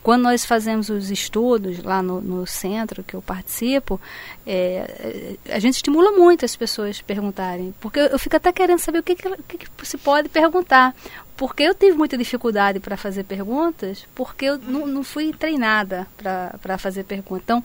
Quando 0.07 0.23
nós 0.23 0.45
fazemos 0.45 0.88
os 0.88 1.11
estudos 1.11 1.83
lá 1.83 2.01
no, 2.01 2.21
no 2.21 2.47
centro 2.47 3.03
que 3.03 3.14
eu 3.14 3.21
participo, 3.21 4.01
é, 4.47 5.35
a 5.51 5.59
gente 5.59 5.75
estimula 5.75 6.12
muito 6.12 6.45
as 6.45 6.55
pessoas 6.55 7.01
perguntarem, 7.01 7.75
porque 7.81 7.99
eu, 7.99 8.05
eu 8.05 8.19
fico 8.21 8.37
até 8.37 8.53
querendo 8.53 8.79
saber 8.79 9.01
o 9.01 9.03
que, 9.03 9.16
que, 9.16 9.29
que, 9.49 9.59
que 9.59 9.69
se 9.85 9.99
pode 9.99 10.29
perguntar. 10.29 10.95
Porque 11.37 11.64
eu 11.64 11.75
tive 11.75 11.97
muita 11.97 12.16
dificuldade 12.16 12.79
para 12.79 12.97
fazer 12.97 13.25
perguntas, 13.25 14.07
porque 14.14 14.45
eu 14.45 14.59
não, 14.59 14.87
não 14.87 15.03
fui 15.03 15.33
treinada 15.33 16.07
para 16.16 16.79
fazer 16.79 17.03
perguntas. 17.03 17.42
Então, 17.42 17.64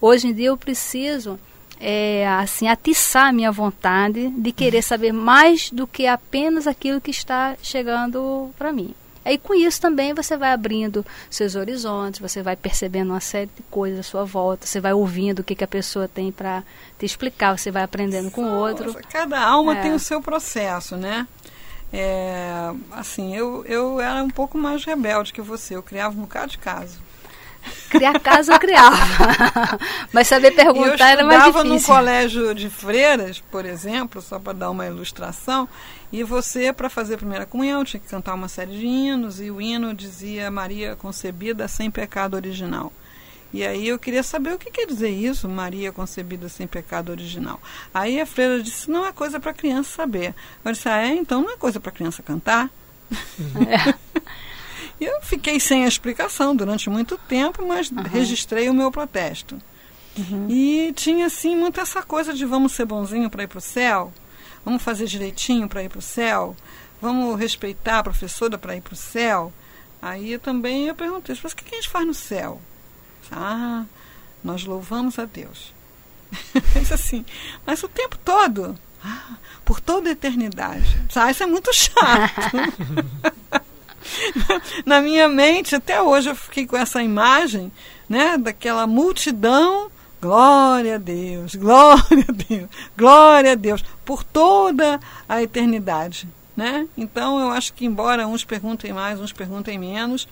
hoje 0.00 0.28
em 0.28 0.32
dia 0.32 0.46
eu 0.46 0.56
preciso 0.56 1.40
é, 1.80 2.24
assim 2.28 2.68
atiçar 2.68 3.26
a 3.26 3.32
minha 3.32 3.50
vontade 3.50 4.28
de 4.28 4.52
querer 4.52 4.82
saber 4.82 5.10
mais 5.10 5.70
do 5.70 5.88
que 5.88 6.06
apenas 6.06 6.68
aquilo 6.68 7.00
que 7.00 7.10
está 7.10 7.56
chegando 7.60 8.52
para 8.56 8.72
mim. 8.72 8.94
Aí 9.24 9.36
com 9.36 9.54
isso 9.54 9.80
também 9.80 10.14
você 10.14 10.36
vai 10.36 10.52
abrindo 10.52 11.04
seus 11.28 11.54
horizontes, 11.54 12.20
você 12.20 12.42
vai 12.42 12.56
percebendo 12.56 13.10
uma 13.10 13.20
série 13.20 13.50
de 13.54 13.62
coisas 13.70 14.00
à 14.00 14.02
sua 14.02 14.24
volta, 14.24 14.66
você 14.66 14.80
vai 14.80 14.92
ouvindo 14.92 15.40
o 15.40 15.44
que, 15.44 15.54
que 15.54 15.64
a 15.64 15.68
pessoa 15.68 16.08
tem 16.08 16.32
para 16.32 16.62
te 16.98 17.04
explicar, 17.04 17.56
você 17.58 17.70
vai 17.70 17.82
aprendendo 17.82 18.30
com 18.30 18.42
o 18.42 18.54
outro. 18.54 18.94
Cada 19.10 19.40
alma 19.40 19.76
é. 19.76 19.82
tem 19.82 19.92
o 19.92 19.98
seu 19.98 20.22
processo, 20.22 20.96
né? 20.96 21.26
É, 21.92 22.72
assim, 22.92 23.36
eu, 23.36 23.64
eu 23.66 24.00
era 24.00 24.22
um 24.22 24.30
pouco 24.30 24.56
mais 24.56 24.84
rebelde 24.84 25.32
que 25.32 25.42
você, 25.42 25.74
eu 25.74 25.82
criava 25.82 26.16
um 26.16 26.22
bocado 26.22 26.52
de 26.52 26.58
caso. 26.58 26.98
Criar 27.88 28.18
casa 28.20 28.54
eu 28.54 28.58
criava, 28.58 28.96
mas 30.12 30.28
saber 30.28 30.52
perguntar 30.52 31.10
era 31.10 31.24
mais 31.24 31.44
difícil. 31.44 31.44
Eu 31.44 31.48
estudava 31.48 31.64
num 31.64 31.80
colégio 31.82 32.54
de 32.54 32.70
freiras, 32.70 33.40
por 33.50 33.64
exemplo, 33.64 34.22
só 34.22 34.38
para 34.38 34.52
dar 34.52 34.70
uma 34.70 34.86
ilustração, 34.86 35.68
e 36.12 36.22
você, 36.22 36.72
para 36.72 36.88
fazer 36.88 37.14
a 37.14 37.18
primeira 37.18 37.46
comunhão, 37.46 37.84
tinha 37.84 38.00
que 38.00 38.08
cantar 38.08 38.34
uma 38.34 38.48
série 38.48 38.78
de 38.78 38.86
hinos, 38.86 39.40
e 39.40 39.50
o 39.50 39.60
hino 39.60 39.92
dizia 39.94 40.50
Maria 40.50 40.96
concebida 40.96 41.68
sem 41.68 41.90
pecado 41.90 42.34
original. 42.34 42.92
E 43.52 43.66
aí 43.66 43.88
eu 43.88 43.98
queria 43.98 44.22
saber 44.22 44.54
o 44.54 44.58
que 44.58 44.70
quer 44.70 44.86
dizer 44.86 45.10
isso, 45.10 45.48
Maria 45.48 45.90
concebida 45.90 46.48
sem 46.48 46.66
pecado 46.66 47.10
original. 47.10 47.60
Aí 47.92 48.20
a 48.20 48.26
freira 48.26 48.62
disse, 48.62 48.88
não 48.88 49.04
é 49.04 49.12
coisa 49.12 49.40
para 49.40 49.52
criança 49.52 49.90
saber. 49.90 50.34
Eu 50.64 50.72
disse, 50.72 50.88
ah, 50.88 51.04
é? 51.04 51.14
Então 51.14 51.42
não 51.42 51.50
é 51.50 51.56
coisa 51.56 51.80
para 51.80 51.92
criança 51.92 52.22
cantar? 52.22 52.70
É. 53.68 53.94
e 55.00 55.04
eu 55.04 55.22
fiquei 55.22 55.58
sem 55.58 55.84
a 55.84 55.88
explicação 55.88 56.54
durante 56.54 56.90
muito 56.90 57.16
tempo, 57.16 57.66
mas 57.66 57.90
uhum. 57.90 58.02
registrei 58.02 58.68
o 58.68 58.74
meu 58.74 58.90
protesto. 58.92 59.58
Uhum. 60.18 60.46
E 60.50 60.92
tinha, 60.92 61.26
assim, 61.26 61.56
muito 61.56 61.80
essa 61.80 62.02
coisa 62.02 62.34
de 62.34 62.44
vamos 62.44 62.72
ser 62.72 62.84
bonzinho 62.84 63.30
para 63.30 63.44
ir 63.44 63.46
para 63.46 63.58
o 63.58 63.62
céu. 63.62 64.12
Vamos 64.64 64.82
fazer 64.82 65.06
direitinho 65.06 65.68
para 65.68 65.82
ir 65.82 65.88
para 65.88 66.00
o 66.00 66.02
céu? 66.02 66.54
Vamos 67.00 67.40
respeitar 67.40 68.00
a 68.00 68.02
professora 68.02 68.58
para 68.58 68.76
ir 68.76 68.82
para 68.82 68.92
o 68.92 68.96
céu? 68.96 69.50
Aí 70.02 70.36
também 70.38 70.88
eu 70.88 70.94
perguntei, 70.94 71.34
mas 71.42 71.52
o 71.52 71.56
que 71.56 71.74
a 71.74 71.76
gente 71.76 71.88
faz 71.88 72.06
no 72.06 72.14
céu? 72.14 72.60
Ah, 73.32 73.84
nós 74.44 74.64
louvamos 74.64 75.18
a 75.18 75.24
Deus. 75.24 75.72
Isso 76.80 76.92
assim, 76.92 77.24
mas 77.66 77.82
o 77.82 77.88
tempo 77.88 78.18
todo, 78.18 78.78
ah, 79.02 79.36
por 79.64 79.80
toda 79.80 80.10
a 80.10 80.12
eternidade. 80.12 81.00
Ah, 81.14 81.30
isso 81.30 81.42
é 81.42 81.46
muito 81.46 81.72
chato. 81.72 82.50
Na 84.84 85.00
minha 85.00 85.28
mente, 85.28 85.74
até 85.74 86.00
hoje, 86.02 86.30
eu 86.30 86.34
fiquei 86.34 86.66
com 86.66 86.76
essa 86.76 87.02
imagem 87.02 87.72
né, 88.08 88.36
daquela 88.38 88.86
multidão 88.86 89.90
Glória 90.20 90.96
a 90.96 90.98
Deus, 90.98 91.54
glória 91.54 92.26
a 92.28 92.32
Deus, 92.32 92.68
glória 92.94 93.52
a 93.52 93.54
Deus, 93.54 93.82
por 94.04 94.22
toda 94.22 95.00
a 95.26 95.42
eternidade. 95.42 96.28
Né? 96.54 96.86
Então, 96.94 97.40
eu 97.40 97.48
acho 97.48 97.72
que, 97.72 97.86
embora 97.86 98.26
uns 98.26 98.44
perguntem 98.44 98.92
mais, 98.92 99.18
uns 99.18 99.32
perguntem 99.32 99.78
menos, 99.78 100.28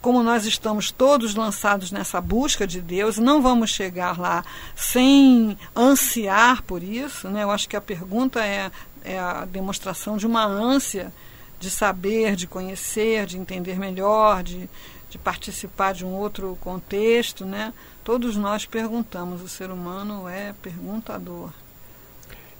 como 0.00 0.22
nós 0.22 0.46
estamos 0.46 0.92
todos 0.92 1.34
lançados 1.34 1.90
nessa 1.90 2.20
busca 2.20 2.64
de 2.64 2.80
Deus, 2.80 3.18
não 3.18 3.42
vamos 3.42 3.70
chegar 3.70 4.20
lá 4.20 4.44
sem 4.76 5.58
ansiar 5.74 6.62
por 6.62 6.80
isso. 6.80 7.28
Né? 7.28 7.42
Eu 7.42 7.50
acho 7.50 7.68
que 7.68 7.74
a 7.74 7.80
pergunta 7.80 8.44
é, 8.44 8.70
é 9.02 9.18
a 9.18 9.44
demonstração 9.44 10.16
de 10.16 10.28
uma 10.28 10.44
ânsia 10.44 11.12
de 11.58 11.70
saber, 11.70 12.36
de 12.36 12.46
conhecer, 12.46 13.26
de 13.26 13.38
entender 13.38 13.78
melhor, 13.78 14.42
de, 14.42 14.68
de 15.10 15.18
participar 15.18 15.94
de 15.94 16.04
um 16.04 16.12
outro 16.12 16.58
contexto, 16.60 17.44
né? 17.44 17.72
Todos 18.02 18.36
nós 18.36 18.66
perguntamos, 18.66 19.42
o 19.42 19.48
ser 19.48 19.70
humano 19.70 20.28
é 20.28 20.54
perguntador. 20.62 21.50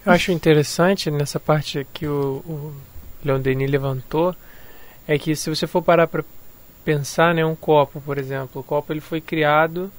Eu 0.04 0.12
acho 0.12 0.33
interessante 0.33 1.11
nessa 1.11 1.40
parte 1.40 1.87
que 1.92 2.07
o, 2.07 2.42
o 2.46 2.74
Leon 3.24 3.40
Denis 3.40 3.70
levantou, 3.70 4.35
é 5.07 5.18
que 5.18 5.35
se 5.35 5.48
você 5.48 5.66
for 5.66 5.83
parar 5.83 6.07
para 6.07 6.24
pensar, 6.85 7.35
né, 7.35 7.44
um 7.44 7.57
copo, 7.57 8.00
por 8.00 8.18
exemplo, 8.18 8.61
o 8.61 8.64
copo 8.64 8.92
ele 8.92 9.00
foi 9.00 9.20
criado 9.20 9.90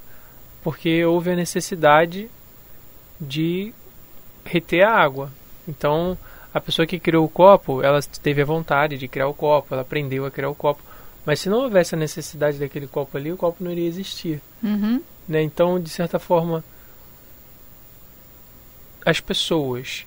porque 0.64 1.04
houve 1.06 1.32
a 1.32 1.36
necessidade 1.36 2.30
de 3.20 3.74
reter 4.44 4.84
a 4.84 4.92
água. 4.92 5.32
Então, 5.68 6.18
a 6.56 6.62
pessoa 6.62 6.88
que 6.88 6.98
criou 6.98 7.26
o 7.26 7.30
copo, 7.30 7.84
ela 7.84 8.02
teve 8.02 8.42
a 8.42 8.46
vontade 8.46 8.98
de 8.98 9.10
criar 9.10 9.28
o 9.28 9.34
copo, 9.34 9.74
ela 9.74 9.82
aprendeu 9.82 10.26
a 10.26 10.32
criar 10.32 10.50
o 10.50 10.56
copo. 10.56 10.82
Mas 11.26 11.42
se 11.42 11.50
não 11.50 11.58
houvesse 11.58 11.96
a 11.96 11.98
necessidade 11.98 12.58
daquele 12.58 12.88
copo 12.88 13.18
ali, 13.18 13.30
o 13.30 13.36
copo 13.36 13.62
não 13.62 13.74
iria 13.74 13.86
existir. 13.86 14.42
Uhum. 14.64 15.02
Né? 15.28 15.42
Então, 15.42 15.78
de 15.78 15.90
certa 15.90 16.18
forma, 16.18 16.64
as 19.06 19.20
pessoas, 19.20 20.06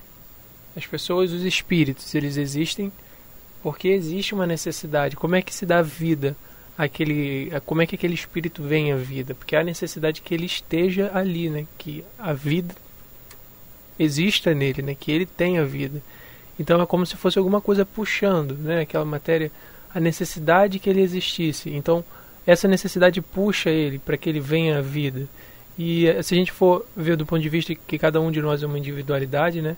as 0.75 0.87
pessoas, 0.87 1.31
os 1.31 1.43
espíritos, 1.43 2.15
eles 2.15 2.35
existem 2.35 2.91
porque 3.61 3.89
existe 3.89 4.33
uma 4.33 4.47
necessidade. 4.47 5.15
Como 5.15 5.35
é 5.35 5.43
que 5.43 5.53
se 5.53 5.67
dá 5.67 5.83
vida 5.83 6.35
aquele, 6.75 7.51
como 7.63 7.83
é 7.83 7.85
que 7.85 7.93
aquele 7.93 8.15
espírito 8.15 8.63
vem 8.63 8.91
à 8.91 8.95
vida? 8.95 9.35
Porque 9.35 9.55
há 9.55 9.63
necessidade 9.63 10.19
que 10.23 10.33
ele 10.33 10.47
esteja 10.47 11.11
ali, 11.13 11.47
né? 11.47 11.67
Que 11.77 12.03
a 12.17 12.33
vida 12.33 12.73
exista 13.99 14.51
nele, 14.55 14.81
né? 14.81 14.95
Que 14.99 15.11
ele 15.11 15.27
tenha 15.27 15.63
vida. 15.63 16.01
Então 16.59 16.81
é 16.81 16.85
como 16.85 17.05
se 17.05 17.15
fosse 17.15 17.39
alguma 17.39 17.61
coisa 17.61 17.85
puxando, 17.85 18.53
né? 18.55 18.81
Aquela 18.81 19.05
matéria, 19.05 19.49
a 19.95 19.99
necessidade 19.99 20.77
que 20.77 20.89
ele 20.89 21.01
existisse. 21.01 21.69
Então 21.69 22.03
essa 22.45 22.67
necessidade 22.67 23.21
puxa 23.21 23.69
ele 23.69 23.97
para 23.99 24.17
que 24.17 24.29
ele 24.29 24.39
venha 24.39 24.79
à 24.79 24.81
vida. 24.81 25.27
E 25.77 26.07
eh, 26.07 26.21
se 26.21 26.33
a 26.33 26.37
gente 26.37 26.51
for 26.51 26.85
ver 26.95 27.15
do 27.15 27.25
ponto 27.25 27.41
de 27.41 27.49
vista 27.49 27.73
que 27.73 27.97
cada 27.97 28.19
um 28.19 28.31
de 28.31 28.41
nós 28.41 28.61
é 28.61 28.65
uma 28.65 28.77
individualidade, 28.77 29.61
né? 29.61 29.77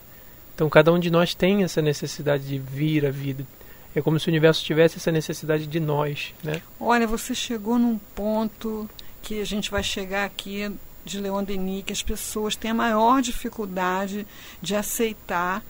Então 0.54 0.68
cada 0.68 0.92
um 0.92 0.98
de 0.98 1.10
nós 1.10 1.34
tem 1.34 1.62
essa 1.62 1.80
necessidade 1.80 2.44
de 2.44 2.58
vir 2.58 3.06
à 3.06 3.10
vida, 3.10 3.46
É 3.94 4.00
como 4.00 4.18
se 4.18 4.26
o 4.26 4.30
universo 4.30 4.64
tivesse 4.64 4.96
essa 4.96 5.12
necessidade 5.12 5.66
de 5.66 5.78
nós, 5.78 6.34
né? 6.42 6.62
Olha, 6.80 7.06
você 7.06 7.34
chegou 7.34 7.78
num 7.78 7.98
ponto 8.14 8.88
que 9.22 9.40
a 9.40 9.44
gente 9.44 9.70
vai 9.70 9.82
chegar 9.82 10.24
aqui 10.24 10.70
de 11.04 11.20
Leon 11.20 11.44
Denis, 11.44 11.84
que 11.84 11.92
as 11.92 12.02
pessoas 12.02 12.56
têm 12.56 12.70
a 12.70 12.74
maior 12.74 13.20
dificuldade 13.20 14.26
de 14.60 14.74
aceitar 14.74 15.62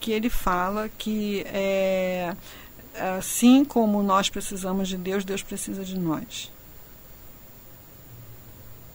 que 0.00 0.12
ele 0.12 0.30
fala 0.30 0.90
que 0.98 1.44
é, 1.46 2.34
assim 3.16 3.64
como 3.64 4.02
nós 4.02 4.28
precisamos 4.28 4.88
de 4.88 4.96
Deus, 4.96 5.24
Deus 5.24 5.42
precisa 5.42 5.84
de 5.84 5.98
nós. 5.98 6.50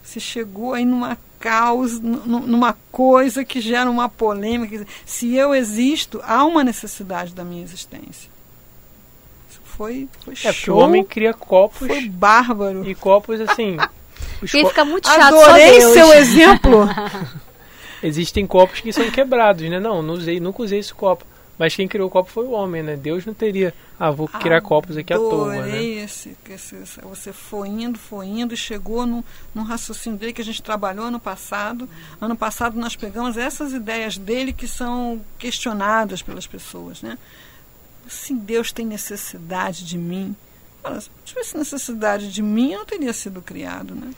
Você 0.03 0.19
chegou 0.19 0.73
aí 0.73 0.85
numa 0.85 1.17
causa, 1.39 1.99
numa 2.01 2.77
coisa 2.91 3.43
que 3.43 3.59
gera 3.59 3.89
uma 3.89 4.07
polêmica. 4.07 4.85
Se 5.05 5.33
eu 5.35 5.55
existo, 5.55 6.21
há 6.23 6.43
uma 6.45 6.63
necessidade 6.63 7.33
da 7.33 7.43
minha 7.43 7.63
existência. 7.63 8.29
Isso 9.49 9.61
foi, 9.63 10.07
foi 10.23 10.33
é, 10.43 10.53
show. 10.53 10.77
o 10.77 10.79
homem 10.79 11.03
cria 11.03 11.33
copos. 11.33 11.87
Foi 11.87 12.07
bárbaro. 12.07 12.87
E 12.87 12.93
copos 12.93 13.41
assim. 13.41 13.77
Quem 14.51 14.67
fica 14.67 14.83
muito 14.83 15.07
chato 15.07 15.35
Adorei 15.35 15.81
seu 15.81 16.13
exemplo. 16.13 16.87
Existem 18.03 18.45
copos 18.45 18.81
que 18.81 18.91
são 18.91 19.09
quebrados, 19.09 19.67
né? 19.69 19.79
Não, 19.79 20.01
não 20.01 20.15
usei, 20.15 20.39
nunca 20.39 20.61
usei 20.61 20.79
esse 20.79 20.93
copo. 20.93 21.25
Mas 21.57 21.75
quem 21.75 21.87
criou 21.87 22.07
o 22.07 22.11
copo 22.11 22.31
foi 22.31 22.45
o 22.45 22.51
homem, 22.51 22.81
né? 22.81 22.95
Deus 22.97 23.25
não 23.25 23.33
teria, 23.33 23.73
ah, 23.99 24.09
vou 24.09 24.27
criar 24.27 24.59
copos 24.59 24.97
aqui 24.97 25.13
à 25.13 25.17
toa, 25.17 25.55
né? 25.61 25.83
Esse, 25.83 26.35
esse, 26.49 26.75
você 27.03 27.31
foi 27.31 27.67
indo, 27.67 27.97
foi 27.99 28.25
indo 28.25 28.55
e 28.55 28.57
chegou 28.57 29.05
no, 29.05 29.23
no 29.53 29.61
raciocínio 29.61 30.17
dele 30.17 30.33
que 30.33 30.41
a 30.41 30.45
gente 30.45 30.63
trabalhou 30.63 31.05
ano 31.05 31.19
passado. 31.19 31.87
Ano 32.19 32.35
passado 32.35 32.79
nós 32.79 32.95
pegamos 32.95 33.37
essas 33.37 33.71
ideias 33.71 34.17
dele 34.17 34.51
que 34.51 34.67
são 34.67 35.21
questionadas 35.37 36.23
pelas 36.23 36.47
pessoas, 36.47 37.03
né? 37.03 37.17
Se 38.07 38.33
Deus 38.33 38.71
tem 38.71 38.85
necessidade 38.85 39.85
de 39.85 39.97
mim, 39.97 40.35
Olha, 40.83 40.99
se 40.99 41.09
tivesse 41.23 41.57
necessidade 41.57 42.31
de 42.31 42.41
mim, 42.41 42.73
eu 42.73 42.79
não 42.79 42.85
teria 42.85 43.13
sido 43.13 43.41
criado, 43.41 43.95
né? 43.95 44.11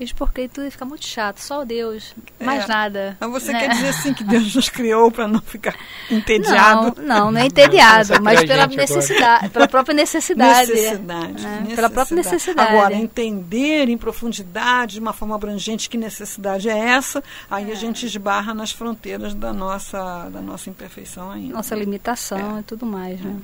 Isso 0.00 0.14
porque 0.14 0.48
tudo 0.48 0.70
fica 0.70 0.86
muito 0.86 1.06
chato, 1.06 1.40
só 1.40 1.62
Deus, 1.62 2.14
mais 2.40 2.64
é. 2.64 2.66
nada. 2.66 3.18
Mas 3.20 3.30
você 3.30 3.52
né? 3.52 3.60
quer 3.60 3.68
dizer 3.68 3.88
assim 3.88 4.14
que 4.14 4.24
Deus 4.24 4.54
nos 4.54 4.70
criou 4.70 5.10
para 5.10 5.28
não 5.28 5.42
ficar 5.42 5.76
entediado? 6.10 7.02
Não, 7.02 7.06
não, 7.06 7.32
não 7.32 7.40
é 7.40 7.44
entediado, 7.44 8.14
mas 8.22 8.42
pela 8.42 8.66
necessidade, 8.66 9.50
pela 9.50 9.68
própria 9.68 9.94
necessidade. 9.94 10.70
Necessidade, 10.70 11.02
né? 11.04 11.28
necessidade. 11.34 11.74
Pela 11.74 11.90
própria 11.90 12.16
necessidade. 12.16 12.70
Agora, 12.70 12.94
entender 12.94 13.90
em 13.90 13.98
profundidade, 13.98 14.94
de 14.94 15.00
uma 15.00 15.12
forma 15.12 15.34
abrangente, 15.34 15.90
que 15.90 15.98
necessidade 15.98 16.70
é 16.70 16.78
essa, 16.78 17.22
aí 17.50 17.68
é. 17.68 17.72
a 17.74 17.76
gente 17.76 18.06
esbarra 18.06 18.54
nas 18.54 18.72
fronteiras 18.72 19.34
da 19.34 19.52
nossa, 19.52 20.30
da 20.30 20.40
nossa 20.40 20.70
imperfeição 20.70 21.30
ainda. 21.30 21.52
Nossa 21.52 21.74
limitação 21.74 22.56
é. 22.56 22.60
e 22.60 22.62
tudo 22.62 22.86
mais, 22.86 23.20
né? 23.20 23.36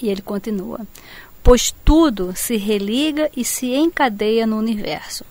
E 0.00 0.08
ele 0.08 0.22
continua. 0.22 0.80
Pois 1.42 1.74
tudo 1.84 2.32
se 2.34 2.56
religa 2.56 3.30
e 3.36 3.44
se 3.44 3.74
encadeia 3.74 4.46
no 4.46 4.56
universo 4.56 5.26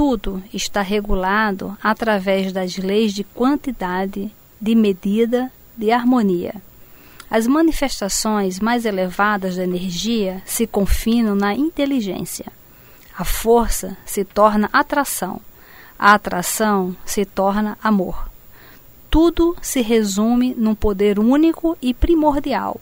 tudo 0.00 0.42
está 0.50 0.80
regulado 0.80 1.76
através 1.82 2.54
das 2.54 2.78
leis 2.78 3.12
de 3.12 3.22
quantidade, 3.22 4.34
de 4.58 4.74
medida, 4.74 5.52
de 5.76 5.92
harmonia. 5.92 6.54
As 7.30 7.46
manifestações 7.46 8.58
mais 8.60 8.86
elevadas 8.86 9.56
da 9.56 9.62
energia 9.62 10.40
se 10.46 10.66
confinam 10.66 11.34
na 11.34 11.52
inteligência. 11.52 12.46
A 13.14 13.26
força 13.26 13.94
se 14.06 14.24
torna 14.24 14.70
atração. 14.72 15.38
A 15.98 16.14
atração 16.14 16.96
se 17.04 17.26
torna 17.26 17.76
amor. 17.82 18.30
Tudo 19.10 19.54
se 19.60 19.82
resume 19.82 20.54
num 20.54 20.74
poder 20.74 21.18
único 21.18 21.76
e 21.82 21.92
primordial, 21.92 22.80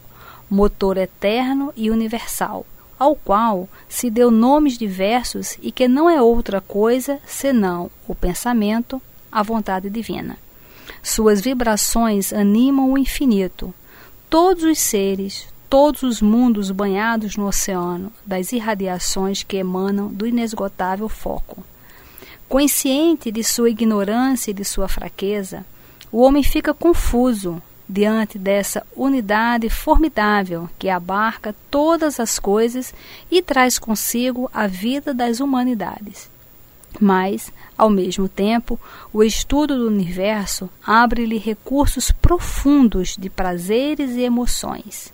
motor 0.49 0.97
eterno 0.97 1.73
e 1.75 1.91
universal 1.91 2.65
ao 2.99 3.15
qual 3.15 3.69
se 3.87 4.09
deu 4.09 4.29
nomes 4.29 4.77
diversos 4.77 5.57
e 5.61 5.71
que 5.71 5.87
não 5.87 6.09
é 6.09 6.21
outra 6.21 6.59
coisa 6.59 7.17
senão 7.25 7.89
o 8.05 8.13
pensamento, 8.13 9.01
a 9.31 9.41
vontade 9.41 9.89
divina. 9.89 10.37
Suas 11.01 11.39
vibrações 11.39 12.33
animam 12.33 12.91
o 12.91 12.97
infinito. 12.97 13.73
Todos 14.29 14.63
os 14.63 14.79
seres, 14.79 15.47
todos 15.69 16.03
os 16.03 16.21
mundos 16.21 16.71
banhados 16.71 17.37
no 17.37 17.47
oceano 17.47 18.11
das 18.25 18.51
irradiações 18.51 19.43
que 19.43 19.57
emanam 19.57 20.09
do 20.09 20.27
inesgotável 20.27 21.07
foco. 21.07 21.63
Consciente 22.49 23.31
de 23.31 23.43
sua 23.43 23.69
ignorância 23.69 24.51
e 24.51 24.53
de 24.53 24.65
sua 24.65 24.87
fraqueza, 24.87 25.65
o 26.11 26.21
homem 26.21 26.43
fica 26.43 26.73
confuso, 26.73 27.61
diante 27.89 28.37
dessa 28.37 28.85
unidade 28.95 29.67
formidável 29.67 30.69
que 30.77 30.89
abarca 30.89 31.55
todas 31.71 32.19
as 32.19 32.37
coisas 32.37 32.93
e 33.31 33.41
traz 33.41 33.79
consigo 33.79 34.47
a 34.53 34.67
vida 34.67 35.11
das 35.11 35.39
humanidades. 35.39 36.29
Mas, 36.99 37.51
ao 37.75 37.89
mesmo 37.89 38.29
tempo, 38.29 38.79
o 39.11 39.23
estudo 39.23 39.75
do 39.75 39.87
universo 39.87 40.69
abre-lhe 40.85 41.37
recursos 41.39 42.11
profundos 42.11 43.15
de 43.17 43.29
prazeres 43.29 44.11
e 44.11 44.21
emoções. 44.21 45.11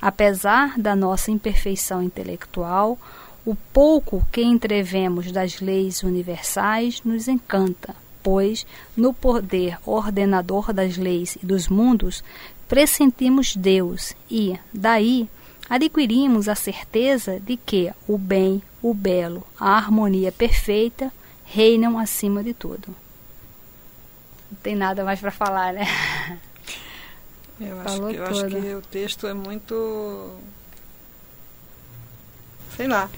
Apesar 0.00 0.78
da 0.78 0.96
nossa 0.96 1.30
imperfeição 1.30 2.02
intelectual, 2.02 2.98
o 3.44 3.54
pouco 3.54 4.26
que 4.32 4.42
entrevemos 4.42 5.30
das 5.30 5.60
leis 5.60 6.02
universais 6.02 7.02
nos 7.04 7.28
encanta 7.28 7.94
pois, 8.26 8.66
no 8.96 9.14
poder 9.14 9.78
ordenador 9.86 10.72
das 10.72 10.96
leis 10.96 11.36
e 11.40 11.46
dos 11.46 11.68
mundos, 11.68 12.24
pressentimos 12.66 13.54
Deus 13.54 14.16
e, 14.28 14.58
daí, 14.74 15.30
adquirimos 15.70 16.48
a 16.48 16.56
certeza 16.56 17.38
de 17.38 17.56
que 17.56 17.92
o 18.08 18.18
bem, 18.18 18.60
o 18.82 18.92
belo, 18.92 19.46
a 19.56 19.76
harmonia 19.76 20.32
perfeita 20.32 21.12
reinam 21.44 21.96
acima 22.00 22.42
de 22.42 22.52
tudo. 22.52 22.88
Não 24.50 24.58
tem 24.60 24.74
nada 24.74 25.04
mais 25.04 25.20
para 25.20 25.30
falar, 25.30 25.72
né? 25.72 25.86
Eu, 27.60 27.80
acho 27.80 28.06
que, 28.08 28.16
eu 28.16 28.26
acho 28.26 28.46
que 28.48 28.74
o 28.74 28.82
texto 28.82 29.28
é 29.28 29.32
muito. 29.34 30.36
sei 32.76 32.88
lá. 32.88 33.08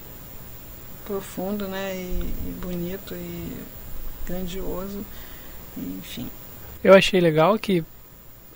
profundo, 1.03 1.67
né? 1.67 1.95
E, 1.95 2.21
e 2.47 2.51
bonito 2.61 3.15
e 3.15 3.78
grandioso, 4.29 5.05
enfim. 5.75 6.29
Eu 6.83 6.93
achei 6.93 7.19
legal 7.19 7.57
que 7.57 7.83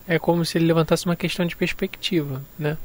é 0.08 0.20
como 0.20 0.46
se 0.46 0.58
ele 0.58 0.66
levantasse 0.66 1.06
uma 1.06 1.16
questão 1.16 1.46
de 1.46 1.56
perspectiva, 1.56 2.42
né? 2.58 2.78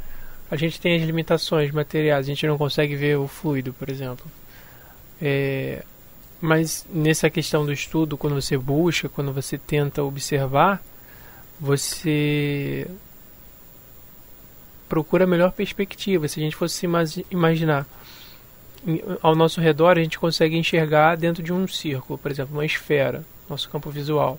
A 0.50 0.56
gente 0.56 0.80
tem 0.80 0.96
as 0.96 1.02
limitações 1.02 1.70
materiais, 1.70 2.26
a 2.26 2.28
gente 2.28 2.46
não 2.46 2.56
consegue 2.56 2.96
ver 2.96 3.18
o 3.18 3.28
fluido, 3.28 3.72
por 3.74 3.90
exemplo. 3.90 4.24
É, 5.20 5.84
mas 6.40 6.86
nessa 6.92 7.28
questão 7.28 7.66
do 7.66 7.72
estudo, 7.72 8.16
quando 8.16 8.34
você 8.34 8.56
busca, 8.56 9.08
quando 9.08 9.32
você 9.32 9.58
tenta 9.58 10.02
observar, 10.02 10.82
você 11.60 12.88
procura 14.88 15.24
a 15.24 15.26
melhor 15.26 15.52
perspectiva. 15.52 16.26
Se 16.28 16.40
a 16.40 16.42
gente 16.42 16.56
fosse 16.56 16.86
imaginar 17.30 17.86
ao 19.22 19.34
nosso 19.34 19.60
redor 19.60 19.98
a 19.98 20.02
gente 20.02 20.18
consegue 20.18 20.56
enxergar 20.56 21.16
dentro 21.16 21.42
de 21.42 21.52
um 21.52 21.66
círculo, 21.66 22.18
por 22.18 22.30
exemplo, 22.30 22.54
uma 22.54 22.64
esfera, 22.64 23.24
nosso 23.48 23.68
campo 23.68 23.90
visual. 23.90 24.38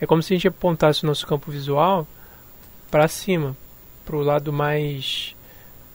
É 0.00 0.06
como 0.06 0.22
se 0.22 0.32
a 0.32 0.36
gente 0.36 0.48
apontasse 0.48 1.04
o 1.04 1.06
nosso 1.06 1.26
campo 1.26 1.50
visual 1.50 2.06
para 2.90 3.06
cima, 3.06 3.56
para 4.04 4.16
o 4.16 4.22
lado 4.22 4.52
mais 4.52 5.34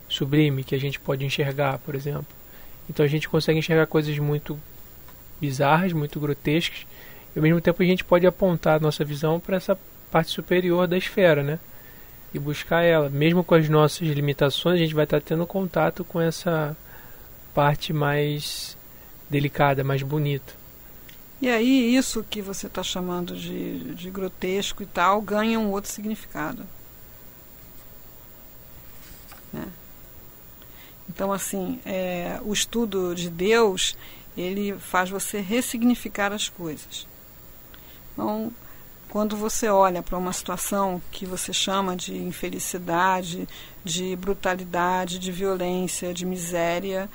sublime 0.07 0.63
que 0.63 0.75
a 0.75 0.79
gente 0.79 0.99
pode 0.99 1.25
enxergar, 1.25 1.79
por 1.79 1.95
exemplo. 1.95 2.27
Então 2.89 3.05
a 3.05 3.09
gente 3.09 3.27
consegue 3.27 3.59
enxergar 3.59 3.87
coisas 3.87 4.17
muito 4.19 4.59
bizarras, 5.41 5.91
muito 5.91 6.19
grotescas, 6.19 6.85
e 7.35 7.39
ao 7.39 7.43
mesmo 7.43 7.59
tempo 7.59 7.81
a 7.81 7.85
gente 7.85 8.05
pode 8.05 8.25
apontar 8.25 8.77
a 8.77 8.79
nossa 8.79 9.03
visão 9.03 9.39
para 9.39 9.57
essa 9.57 9.77
parte 10.11 10.31
superior 10.31 10.87
da 10.87 10.97
esfera, 10.97 11.43
né? 11.43 11.59
E 12.33 12.39
buscar 12.39 12.83
ela. 12.83 13.09
Mesmo 13.09 13.43
com 13.43 13.55
as 13.55 13.67
nossas 13.67 14.07
limitações, 14.07 14.75
a 14.75 14.83
gente 14.83 14.93
vai 14.93 15.03
estar 15.03 15.19
tendo 15.19 15.45
contato 15.45 16.03
com 16.03 16.21
essa 16.21 16.77
parte 17.55 17.93
mais 17.93 18.77
delicada, 19.29 19.83
mais 19.83 20.03
bonita. 20.03 20.53
E 21.41 21.49
aí 21.49 21.95
isso 21.95 22.23
que 22.29 22.41
você 22.41 22.67
está 22.67 22.83
chamando 22.83 23.35
de, 23.35 23.95
de 23.95 24.11
grotesco 24.11 24.83
e 24.83 24.85
tal 24.85 25.21
ganha 25.21 25.59
um 25.59 25.71
outro 25.71 25.89
significado. 25.89 26.67
Né? 29.53 29.65
Então 31.09 31.31
assim, 31.31 31.79
é, 31.85 32.39
o 32.43 32.51
estudo 32.53 33.15
de 33.15 33.29
Deus 33.29 33.95
ele 34.37 34.73
faz 34.77 35.09
você 35.09 35.39
ressignificar 35.39 36.33
as 36.33 36.49
coisas. 36.49 37.07
Então, 38.11 38.51
quando 39.09 39.37
você 39.37 39.69
olha 39.69 40.03
para 40.03 40.17
uma 40.17 40.33
situação 40.33 41.01
que 41.09 41.25
você 41.25 41.53
chama 41.53 41.95
de 41.95 42.17
infelicidade, 42.17 43.47
de 43.83 44.13
brutalidade, 44.17 45.19
de 45.19 45.31
violência, 45.31 46.13
de 46.13 46.25
miséria, 46.25 47.09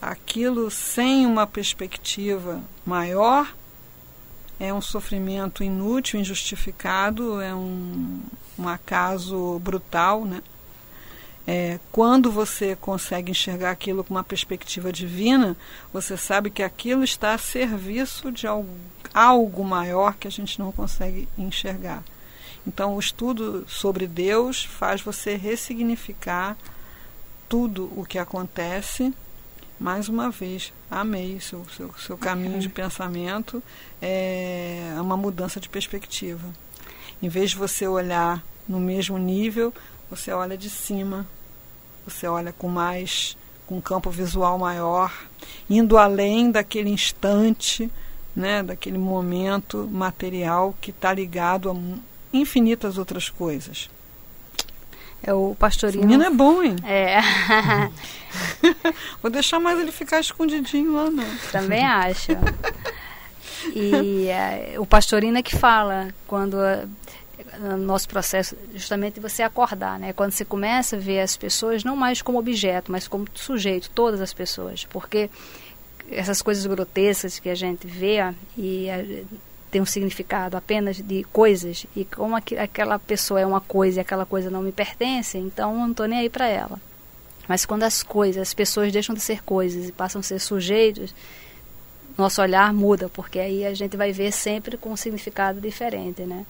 aquilo 0.00 0.70
sem 0.70 1.26
uma 1.26 1.46
perspectiva 1.46 2.62
maior 2.84 3.52
é 4.58 4.72
um 4.74 4.80
sofrimento 4.80 5.64
inútil, 5.64 6.20
injustificado, 6.20 7.40
é 7.40 7.54
um, 7.54 8.20
um 8.58 8.68
acaso 8.68 9.58
brutal, 9.60 10.24
né? 10.24 10.42
É, 11.46 11.80
quando 11.90 12.30
você 12.30 12.76
consegue 12.76 13.30
enxergar 13.30 13.70
aquilo 13.70 14.04
com 14.04 14.12
uma 14.12 14.22
perspectiva 14.22 14.92
divina, 14.92 15.56
você 15.92 16.16
sabe 16.16 16.50
que 16.50 16.62
aquilo 16.62 17.02
está 17.02 17.32
a 17.32 17.38
serviço 17.38 18.30
de 18.30 18.46
algo, 18.46 18.68
algo 19.12 19.64
maior 19.64 20.14
que 20.14 20.28
a 20.28 20.30
gente 20.30 20.58
não 20.58 20.70
consegue 20.70 21.26
enxergar. 21.38 22.04
Então, 22.66 22.94
o 22.94 23.00
estudo 23.00 23.64
sobre 23.66 24.06
Deus 24.06 24.64
faz 24.64 25.00
você 25.00 25.34
ressignificar 25.36 26.56
tudo 27.48 27.90
o 27.96 28.04
que 28.04 28.18
acontece. 28.18 29.12
Mais 29.80 30.10
uma 30.10 30.28
vez, 30.28 30.74
amei 30.90 31.40
seu, 31.40 31.64
seu, 31.74 31.90
seu 31.94 32.18
caminho 32.18 32.60
de 32.60 32.68
pensamento, 32.68 33.62
é 34.02 34.92
uma 35.00 35.16
mudança 35.16 35.58
de 35.58 35.70
perspectiva. 35.70 36.46
Em 37.22 37.30
vez 37.30 37.52
de 37.52 37.56
você 37.56 37.88
olhar 37.88 38.44
no 38.68 38.78
mesmo 38.78 39.16
nível, 39.16 39.72
você 40.10 40.32
olha 40.32 40.58
de 40.58 40.68
cima, 40.68 41.26
você 42.04 42.26
olha 42.26 42.52
com 42.52 42.68
mais, 42.68 43.38
com 43.66 43.78
um 43.78 43.80
campo 43.80 44.10
visual 44.10 44.58
maior, 44.58 45.10
indo 45.68 45.96
além 45.96 46.50
daquele 46.50 46.90
instante, 46.90 47.90
né, 48.36 48.62
daquele 48.62 48.98
momento 48.98 49.88
material 49.90 50.74
que 50.78 50.90
está 50.90 51.10
ligado 51.14 51.70
a 51.70 52.36
infinitas 52.36 52.98
outras 52.98 53.30
coisas. 53.30 53.88
É 55.22 55.34
o 55.34 55.54
pastorinho. 55.58 56.06
Menino 56.06 56.24
é 56.24 56.30
bom, 56.30 56.62
hein? 56.62 56.76
É. 56.84 57.20
Vou 59.20 59.30
deixar 59.30 59.60
mais 59.60 59.78
ele 59.78 59.92
ficar 59.92 60.20
escondidinho 60.20 60.94
lá, 60.94 61.10
não. 61.10 61.24
Também 61.52 61.84
acho. 61.84 62.32
E 63.74 64.28
é, 64.28 64.74
o 64.78 64.86
pastorino 64.86 65.38
é 65.38 65.42
que 65.42 65.56
fala 65.56 66.08
quando 66.26 66.56
no 67.58 67.76
nosso 67.76 68.08
processo 68.08 68.56
justamente 68.74 69.20
você 69.20 69.42
acordar, 69.42 69.98
né? 69.98 70.12
Quando 70.12 70.32
você 70.32 70.44
começa 70.44 70.96
a 70.96 70.98
ver 70.98 71.20
as 71.20 71.36
pessoas 71.36 71.84
não 71.84 71.96
mais 71.96 72.22
como 72.22 72.38
objeto, 72.38 72.90
mas 72.90 73.06
como 73.06 73.26
sujeito, 73.34 73.90
todas 73.90 74.20
as 74.20 74.32
pessoas, 74.32 74.84
porque 74.84 75.28
essas 76.10 76.42
coisas 76.42 76.64
grotescas 76.66 77.38
que 77.38 77.48
a 77.48 77.54
gente 77.54 77.86
vê 77.86 78.18
e 78.56 78.88
tem 79.70 79.80
um 79.80 79.86
significado 79.86 80.56
apenas 80.56 80.96
de 80.96 81.24
coisas 81.24 81.86
e 81.94 82.04
como 82.04 82.36
aqu 82.36 82.56
aquela 82.58 82.98
pessoa 82.98 83.40
é 83.40 83.46
uma 83.46 83.60
coisa 83.60 84.00
e 84.00 84.02
aquela 84.02 84.26
coisa 84.26 84.50
não 84.50 84.62
me 84.62 84.72
pertence, 84.72 85.38
então 85.38 85.72
eu 85.72 85.78
não 85.78 85.90
estou 85.90 86.06
nem 86.06 86.20
aí 86.20 86.28
para 86.28 86.48
ela. 86.48 86.80
Mas 87.48 87.64
quando 87.64 87.82
as 87.84 88.02
coisas, 88.02 88.42
as 88.42 88.54
pessoas 88.54 88.92
deixam 88.92 89.14
de 89.14 89.20
ser 89.20 89.42
coisas 89.42 89.88
e 89.88 89.92
passam 89.92 90.20
a 90.20 90.22
ser 90.22 90.38
sujeitos, 90.38 91.14
nosso 92.16 92.40
olhar 92.42 92.72
muda, 92.72 93.08
porque 93.08 93.38
aí 93.38 93.64
a 93.64 93.74
gente 93.74 93.96
vai 93.96 94.12
ver 94.12 94.32
sempre 94.32 94.76
com 94.76 94.90
um 94.92 94.96
significado 94.96 95.60
diferente, 95.60 96.22
né? 96.22 96.44